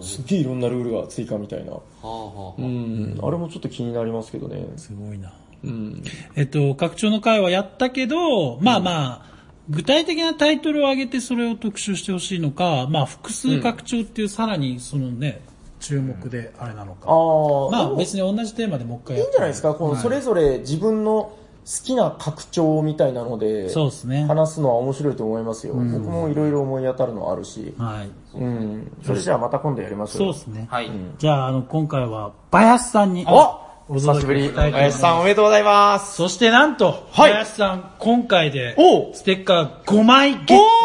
[0.00, 1.72] すっげえいろんなルールが追加みたいな。
[1.72, 3.18] はあはあうん。
[3.22, 4.64] あれもちょっと気になりますけどね。
[4.76, 5.32] すごいな。
[5.64, 6.02] うん。
[6.34, 8.90] えっと、拡張の回はやったけど、まあま
[9.24, 9.36] あ、
[9.68, 15.42] 具体的なタイトルを挙げてそれを特集してほしいのか、まあ複数拡張っていうさらにそのね、
[15.80, 17.08] 注目であれなのか。
[17.08, 21.38] ああ、まあ別に同じテーマでもう一回いいんじゃないですか、このはいそれぞれ自分の好
[21.82, 24.24] きな拡張みたいなので、そうですね。
[24.26, 25.74] 話すのは面白いと思いますよ。
[25.74, 27.74] 僕もいろいろ思い当たるのはあるし。
[27.76, 28.38] はい。
[28.38, 28.92] うん。
[29.02, 30.16] それじゃあまた今度やりましょう。
[30.18, 30.68] そうですね。
[30.70, 30.90] はい。
[31.18, 34.48] じゃあ、あの、今回は、バヤシさんに、おお久しぶり。
[34.50, 36.16] 林さんおめでとうございます。
[36.16, 40.75] そしてなんと、はいバヤシさん、今回で、おステッカー5枚ゲッお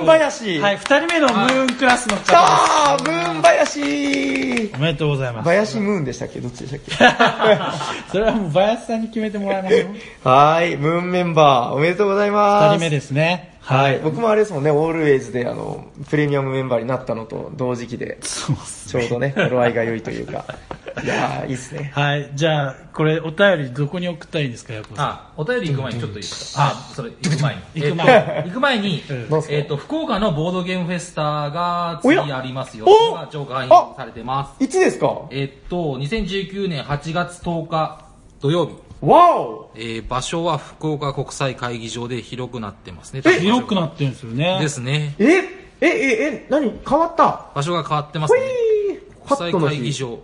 [0.00, 0.62] ーン林ト。
[0.62, 4.72] はい、二人目のムーンクラスのさ方あムーン林。
[4.74, 5.48] おめでとうございます。
[5.48, 6.40] 林ムーンでしたっけ？
[6.40, 7.16] どっちでしたっ
[8.08, 8.10] け？
[8.12, 9.86] それはもうバヤシさんに決めてもらいますよ。
[10.24, 12.74] はーい、ムーンメンバー、おめでとうございます。
[12.74, 13.55] 二人目ですね。
[13.66, 13.98] はい。
[13.98, 18.88] 僕もあれですもんね、オールウェイズであの、プレミアムメンバーになったのと同時期で、そうっす。
[18.90, 20.44] ちょうどね、頃合いが良いというか。
[21.02, 21.90] いやー、いいっすね。
[21.92, 25.06] はい、じゃあ、これ、お便りどこに送ったらいいんですか、ヤコウさん？
[25.06, 26.62] あ、お便り行く前にちょっといいですか？
[26.68, 27.60] あ、それ、行く前に。
[27.74, 29.54] 行く前えっと行く前にうんどうす、か？
[29.54, 32.86] えっと、福岡のボードゲームフェスタが次ありますよ。
[33.14, 34.64] が情報配信されてます。
[34.64, 35.22] いつですか？
[35.32, 38.04] えっと、2019年8月10日
[38.40, 38.85] 土曜日。
[39.02, 43.20] わおえー場所は福岡国際会議場で広くなってますね。
[43.22, 44.58] 広くなってるんですよね。
[44.60, 45.14] ですね。
[45.18, 45.24] え
[45.80, 46.72] え、え、え、何？
[46.88, 47.50] 変わった？
[47.54, 48.40] 場所が変わってますね。
[49.26, 49.70] ハ国際。
[49.76, 50.18] 会議場。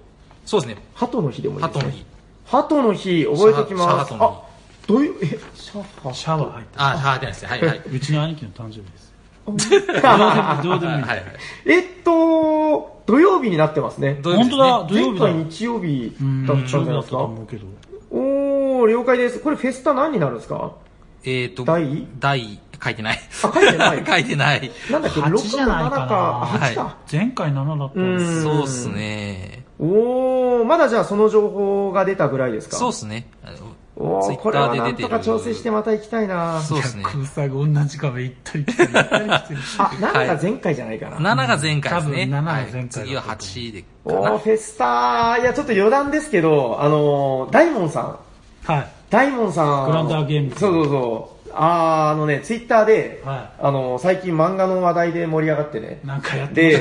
[0.47, 0.83] そうですね。
[0.95, 1.81] 鳩の日でもいいですね。
[1.81, 2.05] ハトの日。
[2.47, 3.85] ハトの日、覚えておきます。
[3.85, 4.43] シャハトのあ、
[4.87, 7.49] どういう、え、シャハシャワー入ってあ、はてないですね。
[7.49, 7.79] はいはい。
[7.79, 7.85] る。
[7.93, 9.13] うちの兄貴の誕生日です。
[10.63, 11.03] どうでもいい。
[11.03, 11.23] はいはい。
[11.67, 14.19] えっと、土曜日になってますね。
[14.25, 17.92] 本当だ、土曜前日日曜日うんだったん日曜日だったとじゃないですか。
[18.83, 19.39] おー、了解です。
[19.41, 20.73] これフェスタ何になるんですか？
[21.25, 22.07] えっと、第？
[22.19, 23.21] 第、書いてない。
[23.45, 24.03] あ、書いてない。
[24.07, 24.71] 書いてない。
[24.91, 26.97] なんだっけ、8 6じゃないかなか7か、あ8か。
[27.11, 28.31] 前回7だったうんです。
[28.41, 29.65] んそうっすね。
[29.79, 32.77] おー、まだじゃあその情報が出たぐらいですか？
[32.77, 33.27] そうっすね。
[33.95, 37.03] おー、これはなんで出てるとか調整してまた行きたいなそうっすね。
[37.05, 39.59] 空さが同じ壁行ったり来たり行ったり来たり。
[39.79, 41.35] あ、7が前回じゃないかな。
[41.35, 42.27] 7が前回ですね。
[42.27, 44.39] 多分7が前回はい次は8でかおー、な。
[44.39, 48.17] フェスタいや、ちょっと余談ですけど、あのー、大門さん。
[48.65, 48.89] はい。
[49.11, 49.87] 大門さん。
[49.87, 51.51] グランダーゲームズそうそうそう。
[51.55, 56.01] あー、あのね、ツイッターで、はあのー、最近漫画の話題で盛り上がってね。
[56.05, 56.81] なんかやってで、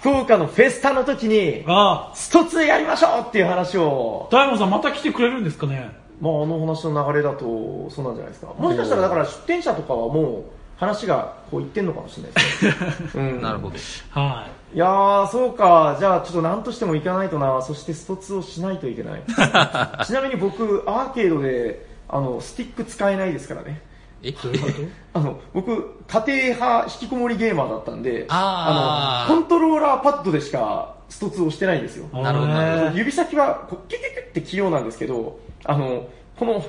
[0.00, 5.90] 福岡のフェスタの時に、あスト2やりましょうっていう話をあ、、大門さんまた来てくれるんですかね？
[6.20, 8.52] まあ、あの話の流れだと、そうなんじゃないですか。
[8.58, 10.44] もしかしたら、だから出店者とかはもう、
[10.76, 12.74] 話がこう言ってんのかもしれないですね。
[13.34, 13.42] うん。
[13.42, 13.74] なるほど。
[14.10, 15.96] はいやー、そうか。
[15.98, 17.62] じゃあ、ちょっと何としても行かないとな。
[17.62, 19.22] そしてスト2をしないといけない。
[20.04, 23.80] ちなみに僕、アーケードで、あの、スティック使えないですからね。
[24.22, 24.28] え？
[24.28, 24.32] い。
[24.32, 24.74] どういうこと？
[25.18, 32.06] あの、僕、家庭派、引きこもりゲーマーだったんで、あの、コントローラーパッドでしかスト2をしてないんですよ。
[32.12, 36.06] なるほどなるほへー指先は、こう、キュキュキュって器用なんですけど、あの、
[36.38, 36.62] この、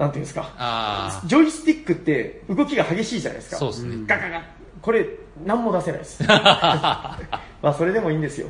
[0.00, 3.58] なんていうんですか、あジョイスティックって動きが激しいじゃないですあ、か。
[3.58, 4.04] そうですね。
[4.06, 4.42] ガガガ
[4.80, 5.06] これ、
[5.44, 6.24] 何も出せないです。
[6.26, 7.18] ま
[7.62, 8.48] あ、それでもいいんですよ。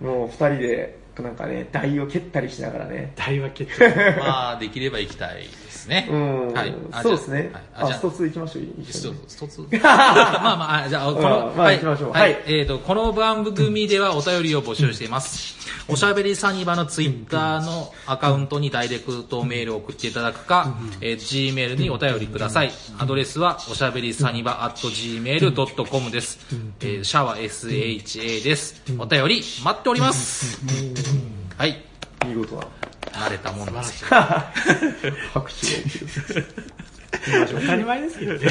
[0.00, 3.12] もう、二人で、なんかね、台を蹴ったりしながらね。
[3.16, 4.16] 大和決定。
[4.18, 6.08] まあ、できれば行きたいですね。
[6.10, 6.74] うん、はい。
[6.90, 7.52] あそうですね。
[7.74, 9.18] あ、じゃあスト2行きましょう、一緒に。
[9.26, 9.82] 一つ、一つ。
[9.82, 12.36] まあまあ、あじゃあ、この、うんまあ行きましょうははいい。
[12.46, 15.56] えっ、と、この番組ではお便りを募集しています。
[15.88, 22.70] おしゃべりサニバのツイッターのアカウントにダイレクトメールを送っていただくか、えー Gmail にお便りください。
[22.98, 26.38] アドレスは、おしゃべりサニバ at gmail.com です。
[26.80, 28.82] えーシャワー SHA です。
[28.98, 30.60] お便り待っております。
[31.56, 31.82] はい。
[32.26, 34.04] 見事な慣れたもんです。
[34.04, 35.98] 拍手が起き
[36.34, 36.44] る。
[37.60, 38.38] 当たり前ですけどね。
[38.38, 38.48] ボー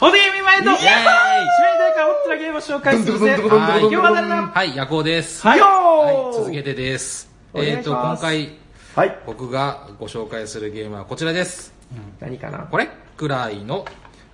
[0.00, 3.30] ドゲームイベントイエーイ指名大会オットなゲームを紹介するぜ。
[3.32, 5.46] はい今日は誰だはい、夜行です。
[5.46, 7.30] はいよはいー、続けてです。
[7.52, 8.50] お願いしえっ、と、今回、
[8.96, 9.18] はい。
[9.26, 11.72] 僕がご紹介するゲームはこちらです。
[12.20, 13.84] 何かなこれくらいの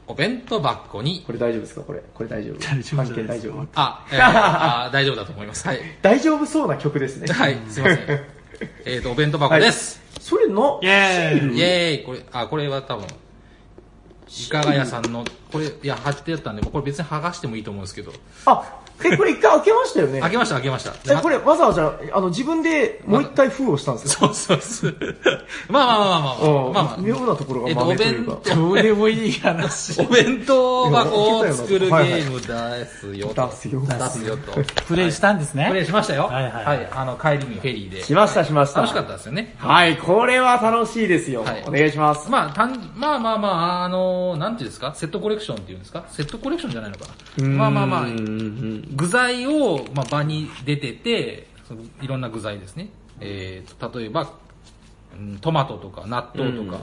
[0.07, 2.03] お弁当箱に、これ大丈夫ですかこれ。
[2.15, 2.59] これ大丈夫。
[2.61, 3.67] 大丈夫大丈夫。
[3.75, 5.67] あ、えーあ大丈夫だと思います。
[5.67, 5.81] はい。
[6.01, 7.27] 大丈夫そうな曲ですね。
[7.33, 8.36] はい、すいません。
[8.85, 10.01] えっと、お弁当箱です。
[10.21, 13.07] それのイ、ェーイイェーイこれ、あ、これは多分、
[14.29, 18.13] いかが屋さんの、これ、いや、貼ってあったんで、これ別に剥がしてもいいと思うんですけど。
[18.47, 20.21] あ、え、これ一回開けましたよね？
[20.21, 21.13] 開けました、開けました。
[21.13, 24.29] え、これわざわざ、あの、自分でもう一回封をしたんですよ。
[24.29, 24.97] そうそうそう。
[25.69, 28.33] まあまあまあまあまあ、まあまあ、妙なところがえっと、お豆というか。
[28.33, 30.01] 弁当、どうでもいい話。
[30.03, 33.47] お弁当箱を作るゲームですよと。
[33.49, 33.83] 出すよ。
[33.87, 34.53] 出すよと。
[34.87, 35.67] プレイしたんですね。
[35.69, 36.25] プレイしましたよ。
[36.29, 38.03] はいはいはいあの、帰りにフェリーで。
[38.03, 38.81] しましたしました。
[38.81, 39.55] 楽しかったですよね。
[39.59, 41.43] はい、これは楽しいですよ。
[41.43, 42.31] はいお願いします。
[42.31, 44.93] まあ、たん、まあまあまあ、あの、なんていうんですか？
[44.95, 46.05] セットコレクションっていうんですか？
[46.11, 47.05] セットコレクションじゃないのか
[47.39, 52.89] なまあまあまあう、ん具材を、まあ、場に出てて、そのいろんな具材ですね。
[53.21, 54.23] えーと、例えば、
[55.19, 56.79] うんトマトとか納豆とか、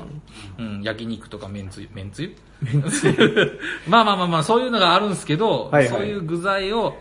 [0.58, 0.82] うん。
[0.82, 2.36] 焼肉とかめんつゆ、めんつゆ？
[3.88, 5.88] まあまあまあまあ、そういうのがあるんですけど、はいはい。
[5.88, 6.98] そういう具材を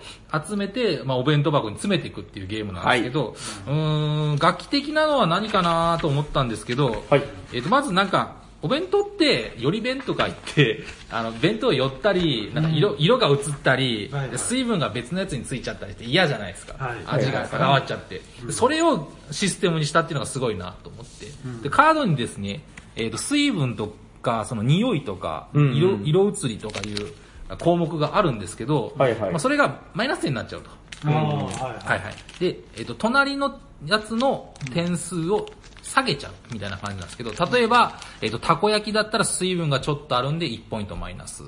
[0.47, 3.35] 集めて、まあお弁当箱に詰めていくっていうゲームなんですけど、
[3.67, 7.23] うーん、楽器的なのは何かなと思ったんですけど、はい。
[7.53, 14.39] えっ、と、まずなんか、お弁当って、より弁とか言って、 あの、弁当寄ったり、なんか色、色が移ったり、はいはい。
[14.39, 16.75] 水分が別のやつについちゃったりして嫌じゃないですか。
[16.79, 16.99] はい。
[17.07, 21.27] 味が関わっちゃって、それをシステムにしたっていうのがすごいなと思って。
[21.63, 22.63] で、カードにですね、
[22.95, 25.71] えっ、と、水分とか、その匂いとか、うん。
[25.71, 27.13] うん色、色移りとかいう
[27.59, 29.31] 項目があるんですけど、はいはい。
[29.31, 30.71] まあ、それがマイナス点になっちゃうと。
[31.05, 31.55] ああ、はい
[31.85, 31.99] はい。
[31.99, 32.15] はい。
[32.39, 35.49] で、えっ、と、隣のやつの点数を
[35.93, 41.43] 下げちゃうみたいな感じなんですけど、例えば、えっ、と、たこ焼きだったら水分がちょっとあるんで1ポイントマイナス。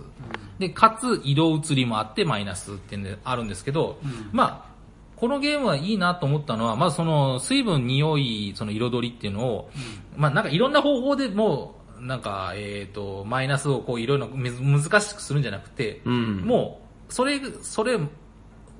[0.59, 3.99] で、かつ、色移りもあってマイナスっていうんであるんですけど、
[4.33, 4.75] まあ、
[5.17, 9.71] このゲームはいいなと思ったのは、まずその、水分、匂い、その彩りっていうのを、
[10.17, 16.41] まあなんかいろんな方法でもう、なんか、えっ、と、マイナスをこういろいろ難しくするんじゃなくて、うん。
[16.43, 17.99] もう、それ、それ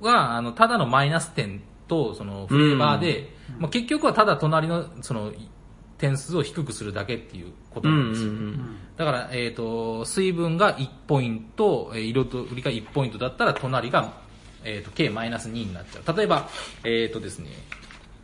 [0.01, 5.31] は、あの、ただのマイナス点と、その、フレーバーで、まあ、結局はただ隣の、その、
[5.97, 8.31] 点数を低くするだけっていうことうんなんですよ。
[8.97, 14.13] だから、えっ、と、水分が1ポイント、えー彩りが1ポイントだったら、隣が、
[14.63, 16.17] えっ、と、計マイナス2になっちゃう。
[16.17, 16.49] 例えば、
[16.83, 17.49] えっ、とですね、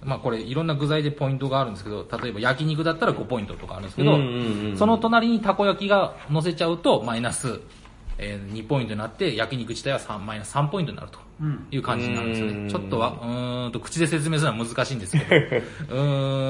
[0.03, 7.61] まあこれいろんな具材でポイントがあるんですけど、例えば焼肉だったら5ポイントとかあるんですけど、うんうんうんその隣にたこ焼きが乗せちゃうとマイナス、
[8.23, 11.19] えー2ポイントになって、焼肉自体は3マイナス3ポイントになると
[11.71, 12.71] いう感じになるんですようんね。
[12.71, 15.23] ちょっとは、うーんと口で説明するのは難しいんですけ
[15.89, 15.99] ど、う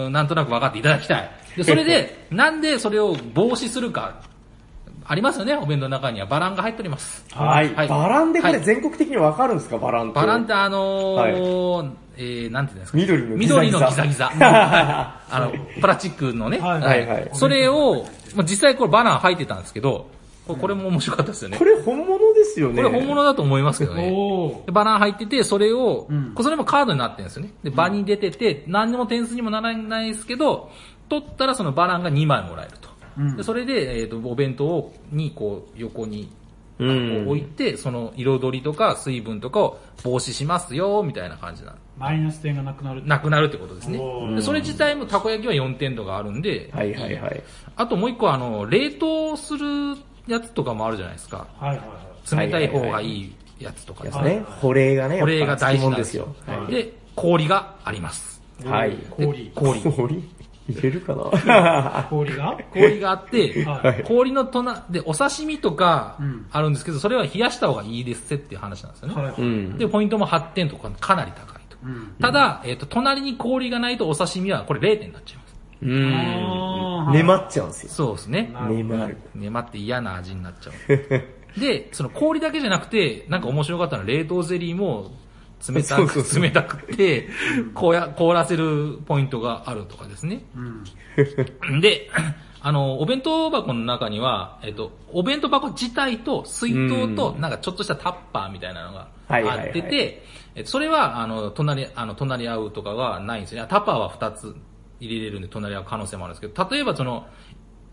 [0.05, 1.31] ーん、なんとなく分かっていただきたい。
[1.55, 4.21] で、それで、 なんでそれを防止するか、
[5.05, 7.25] ありますよね、お弁当の中にはバランが入っております。
[7.33, 7.73] はい。
[7.73, 9.77] はいバランでこはいれ全国的にわかるんですか？
[9.77, 10.15] バランって。
[10.19, 12.97] バランってあのーえー、なんていうんですか？
[12.97, 14.31] 緑のギザギザ緑のギザギザ。
[15.31, 16.59] あの、プラスチックのね。
[16.59, 18.05] はいはいはいそれを、
[18.35, 20.07] まあ実際これバナー入ってたんですけど、
[20.55, 21.57] これも面白かったですよね。
[21.57, 22.83] これ本物ですよね。
[22.83, 24.11] これ本物だと思いますけどね。
[24.71, 27.53] バナー入ってて、それを、うんそれもカードになってるんですよね。
[27.63, 30.71] で、場に出てて、何にも点数にもならないですけど、
[31.07, 32.89] 取ったらそのバランが2枚もらえると。
[33.17, 36.29] うんでそれで、えっ、と、お弁当にこう、横に
[36.79, 36.83] う。
[36.83, 43.05] こうん置いて、その彩りとか水分とかを防止しますよ、みたいな感じなマイナス点がなくなる。
[43.05, 43.99] なくなるってことですね
[44.41, 47.43] それ自体もたこ焼きは4点とかあるんで、はいはいはい。
[47.75, 49.95] あともう一個あの、冷凍する
[50.27, 51.47] やつとかもあるじゃないですか。
[51.59, 52.45] はいはいはい。
[52.45, 54.23] 冷たい方がいいやつとかですね。
[54.23, 54.45] ね。
[54.61, 56.35] 保冷がね、これが大事もなんですよ。
[56.45, 56.71] はい。
[56.71, 58.41] で、氷があります。
[58.65, 58.97] はい。
[59.09, 59.51] 氷。
[59.55, 59.81] 氷。
[59.81, 60.29] 氷？
[60.69, 62.07] 入れるかな？
[62.09, 62.57] 氷が？
[62.73, 69.15] 氷があって、はい氷の隣、で、お刺身とかうんあるんですけど、それは冷やした方がいいですっていう話なんですよね。
[69.15, 69.35] はいはい。
[69.37, 69.77] うん。
[69.77, 71.77] で、ポイントも8点とかかなり高いと。
[71.83, 72.15] うん。
[72.21, 75.40] ただ、えっ、と、隣に氷がないとお刺身はこれ0点になっちゃいます。
[75.81, 76.13] うん。
[76.13, 77.89] あー粘っちゃうんですよ。
[77.89, 78.51] そうですね。
[78.53, 79.17] なるほど粘る。
[79.35, 80.79] 粘って嫌な味になっちゃう。
[81.59, 85.11] で、その氷だけじゃなくて、なんか面白かったのは冷凍ゼリーも
[85.67, 87.27] 冷たく、冷たくて、
[87.75, 90.43] 凍や、凍らせるポイントがあるとかですね。
[90.55, 91.81] うん。
[91.81, 92.09] で、
[92.61, 99.37] あの、お弁当箱の中には、えっと、お弁当箱自体と水筒と、なんかちょっとしたタッパーみたいなのがあ
[99.69, 100.23] ってて、
[100.55, 103.67] えっとそれは、あの、隣、あの、隣り合うとかがないんですよね。
[103.69, 104.55] タッパーは2つ
[105.01, 107.27] 入れれるんで隣り合う可能性もあるんですけど、例えばその、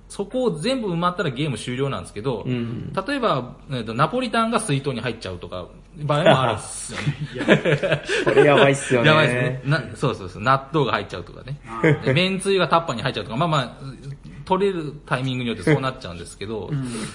[0.08, 6.94] そこを全部埋まったらゲーム終了なんですけど、ん例えば、えっと、ナポリタンが水筒に入っちゃうとか、場合もあるんです
[7.36, 8.02] よね。
[8.24, 9.08] これやばいっすよね。
[9.08, 9.62] やばいですね。
[9.66, 10.42] なそうそうそう。
[10.42, 11.60] 納豆が入っちゃうとかね。
[12.04, 13.72] で麺つゆがタッパーに入っちゃうとか、まあまあ、
[14.48, 16.70] 取れるタイミングによってそうなっちゃうんですけど、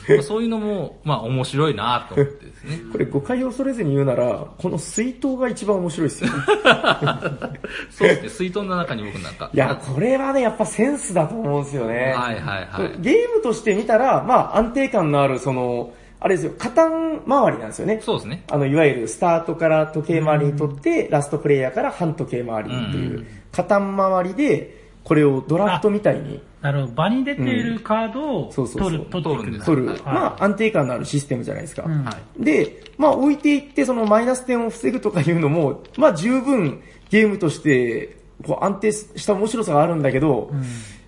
[0.07, 2.79] まあそういうのも、まあ面白いなと思ってですね。
[2.93, 6.29] これ誤解を恐れずに言うなら、この水筒が一番面白いですよ。
[7.89, 8.29] そうですね。
[8.29, 9.49] 水筒の中に僕なんか。
[9.51, 12.13] いや、これはね、やっぱセンスだと思うんですよね。
[12.15, 13.01] はいはいはい。
[13.01, 17.99] ゲームとして見たら、まあ安定感のある、その、あれですよ、カタン周りなんですよね。
[18.03, 18.43] そうですね。
[18.51, 26.93] あの、いわゆるスタートから時計回りにとって、ラストプレイヤーから半時計回りっていうう、カタン回りで、これをドラフトみたいになるほど。
[26.93, 29.65] 場に出ているカードをそうそうそう取る、取っていくんだ。
[29.65, 29.87] 取る。
[29.87, 31.83] はいまあ安定感のあるシステムじゃないですか。
[31.85, 32.43] うんはい。
[32.43, 38.15] で、まあ置いていってそのマイナス点を防ぐとかいうのも、まあ十分ゲームとして
[38.47, 40.51] こう安定した面白さがあるんだけど、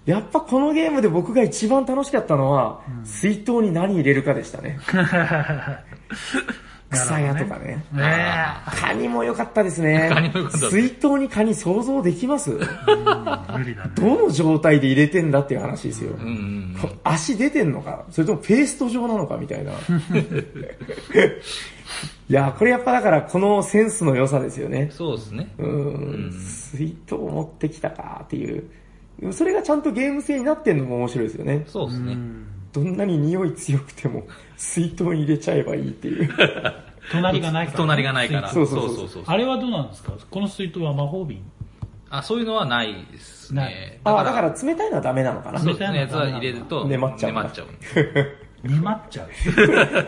[0.06, 4.78] やっぱこのゲームで僕が一番楽しかったのは、水筒に何入れるかでしたね。
[6.96, 7.86] 草屋とかね。
[7.94, 8.04] ね
[8.66, 10.10] カニも良かったですね。
[10.12, 12.52] カニも良かったです水筒にカニ想像できます？
[12.52, 12.56] え。
[13.58, 13.92] 無理だね。
[13.96, 16.12] どの状態で入れてんだっていう話ですよ。
[16.20, 16.78] うんうん。
[16.82, 18.06] こ足出てんのか？
[18.10, 19.74] それともペースト状なのかみたいな。
[22.28, 24.90] いや、これやっぱだからこのセンスの良さですよね。
[24.92, 25.48] そうですね。
[25.60, 28.64] うーん、水筒持ってきたかっていう。
[29.32, 31.64] それがちゃんとゲーム性になってんのも面白いですよね。
[31.68, 32.18] そうですね。
[32.76, 36.30] どんなに匂い強くても、水筒に入れちゃえばいいっていう。
[37.12, 37.78] 隣がないから。
[37.78, 38.50] 隣がないから。
[38.50, 40.12] そうそうそうそうあれはどうなんですか？
[40.30, 41.40] この水筒は魔法瓶？
[42.10, 44.00] あ、そういうのはないですね。
[44.04, 45.60] ああ、だから冷たいのはダメなのかな？
[45.60, 46.00] そうですね。
[46.00, 47.68] やつは入れると、粘っちゃう 粘っちゃう。
[48.68, 49.28] 粘っちゃう？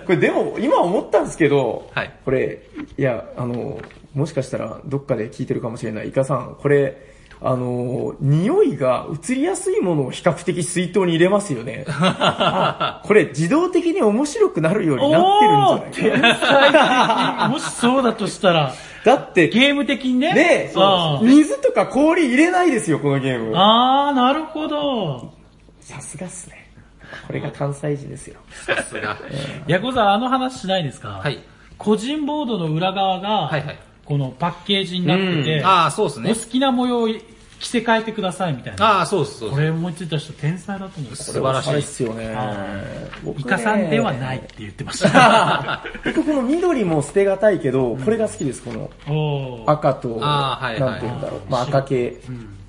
[0.05, 2.63] これでも、今思ったんですけど、はいこれ、
[2.97, 3.79] いや、あの、
[4.15, 6.09] もしかしたらどっかで聞いてるかもしれない。
[6.09, 7.06] イカさん、これ、
[7.41, 11.85] あの、匂いが移りやすいものを比較的水筒に入れますよね。
[11.89, 17.49] あこれ自動的に面白くなるようになってるんじゃない天才的。
[17.53, 18.73] もしそうだとしたら、
[19.03, 20.33] だって、ゲーム的にね。
[20.33, 20.71] ね
[21.21, 23.53] 水とか氷入れないですよ、このゲーム。
[23.55, 25.31] あー、なるほど。
[25.79, 26.67] さすがっすね。
[27.25, 28.35] これが関西人ですよ。
[28.65, 29.17] さすが。
[29.67, 31.21] ヤコさん、あの話しないですか？
[31.23, 31.39] はい。
[31.77, 33.77] 個人ボードの裏側が、はいはい。
[34.07, 36.39] このパッケージになってて、ああ、そうですねお好。
[36.45, 37.09] きな模様を
[37.59, 38.99] 着せ替えてくださいみたいな。
[38.99, 39.51] ああ、そうです、そう。
[39.51, 41.15] これ思いついた人天才だと思う。
[41.15, 42.35] 素晴らしいこれおしゃれっすよね
[43.37, 45.83] イカさんではないって言ってました。
[46.05, 48.71] 僕この緑も捨てがたいけど、これが好きです、こ
[49.07, 51.41] の赤と、あーはいはいなんて言うんだろう。
[51.49, 52.17] まあ赤系、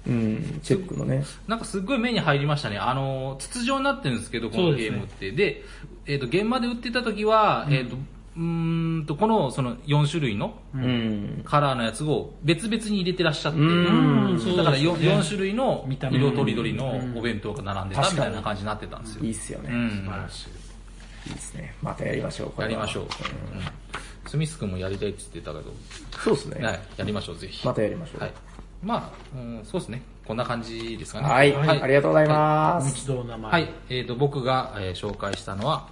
[0.09, 1.25] うん、チェックのね。
[1.47, 2.79] なんかすっごい目に入りましたね。
[2.79, 5.31] あの、筒状になってるんですけど、このゲームって。
[5.31, 5.63] で
[6.07, 7.97] えっ、と、現場で売ってた時は、えっ、と、
[8.39, 11.43] うーんと、この、その4種類のうん。
[11.45, 19.25] カラーのやつを別々に入れてらっしゃって、だから 4, ですね種類の色とりどりのお弁当が並んでたみたいな感じになってたんですよ。
[19.25, 19.71] いいっすよね。
[19.73, 20.11] うん。
[21.27, 21.75] いいですね。
[21.83, 23.05] またやりましょう、やりましょう。
[23.05, 23.09] うん
[24.29, 25.73] スミス君もやりたいって言ってたけど、
[26.23, 26.67] そうですね。
[26.67, 27.67] はい、やりましょう、ぜひ。
[27.67, 28.21] またやりましょう。
[28.21, 28.33] はい。
[28.83, 30.03] まあ、うん、そうですね。
[30.27, 31.29] こんな感じですかね。
[31.29, 32.95] はい、はいありがとうございます。
[32.95, 33.51] 一度お名前。
[33.51, 33.75] はい。
[33.89, 35.89] えっ、と、僕が、えー紹介したのは、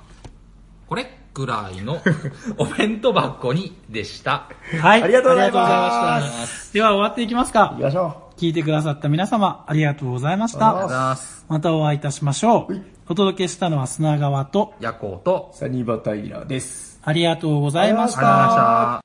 [0.86, 1.98] これぐらいの
[2.56, 4.48] お弁当箱にでした。
[4.80, 5.02] はい。
[5.02, 6.72] ありがとうございました。
[6.72, 7.82] では終わっていきますか行き。
[7.82, 10.88] ましょ聞いてくださった皆様、ありがとうございましありがとうごた。
[10.88, 12.82] ざいますまたお会いいたしましょうはい。
[13.08, 15.56] お届けしたのは砂川と、夜行と、う。
[15.56, 17.00] サニバタイラーです。
[17.04, 18.20] ありがとうございました。
[18.20, 19.02] ありがとうございました。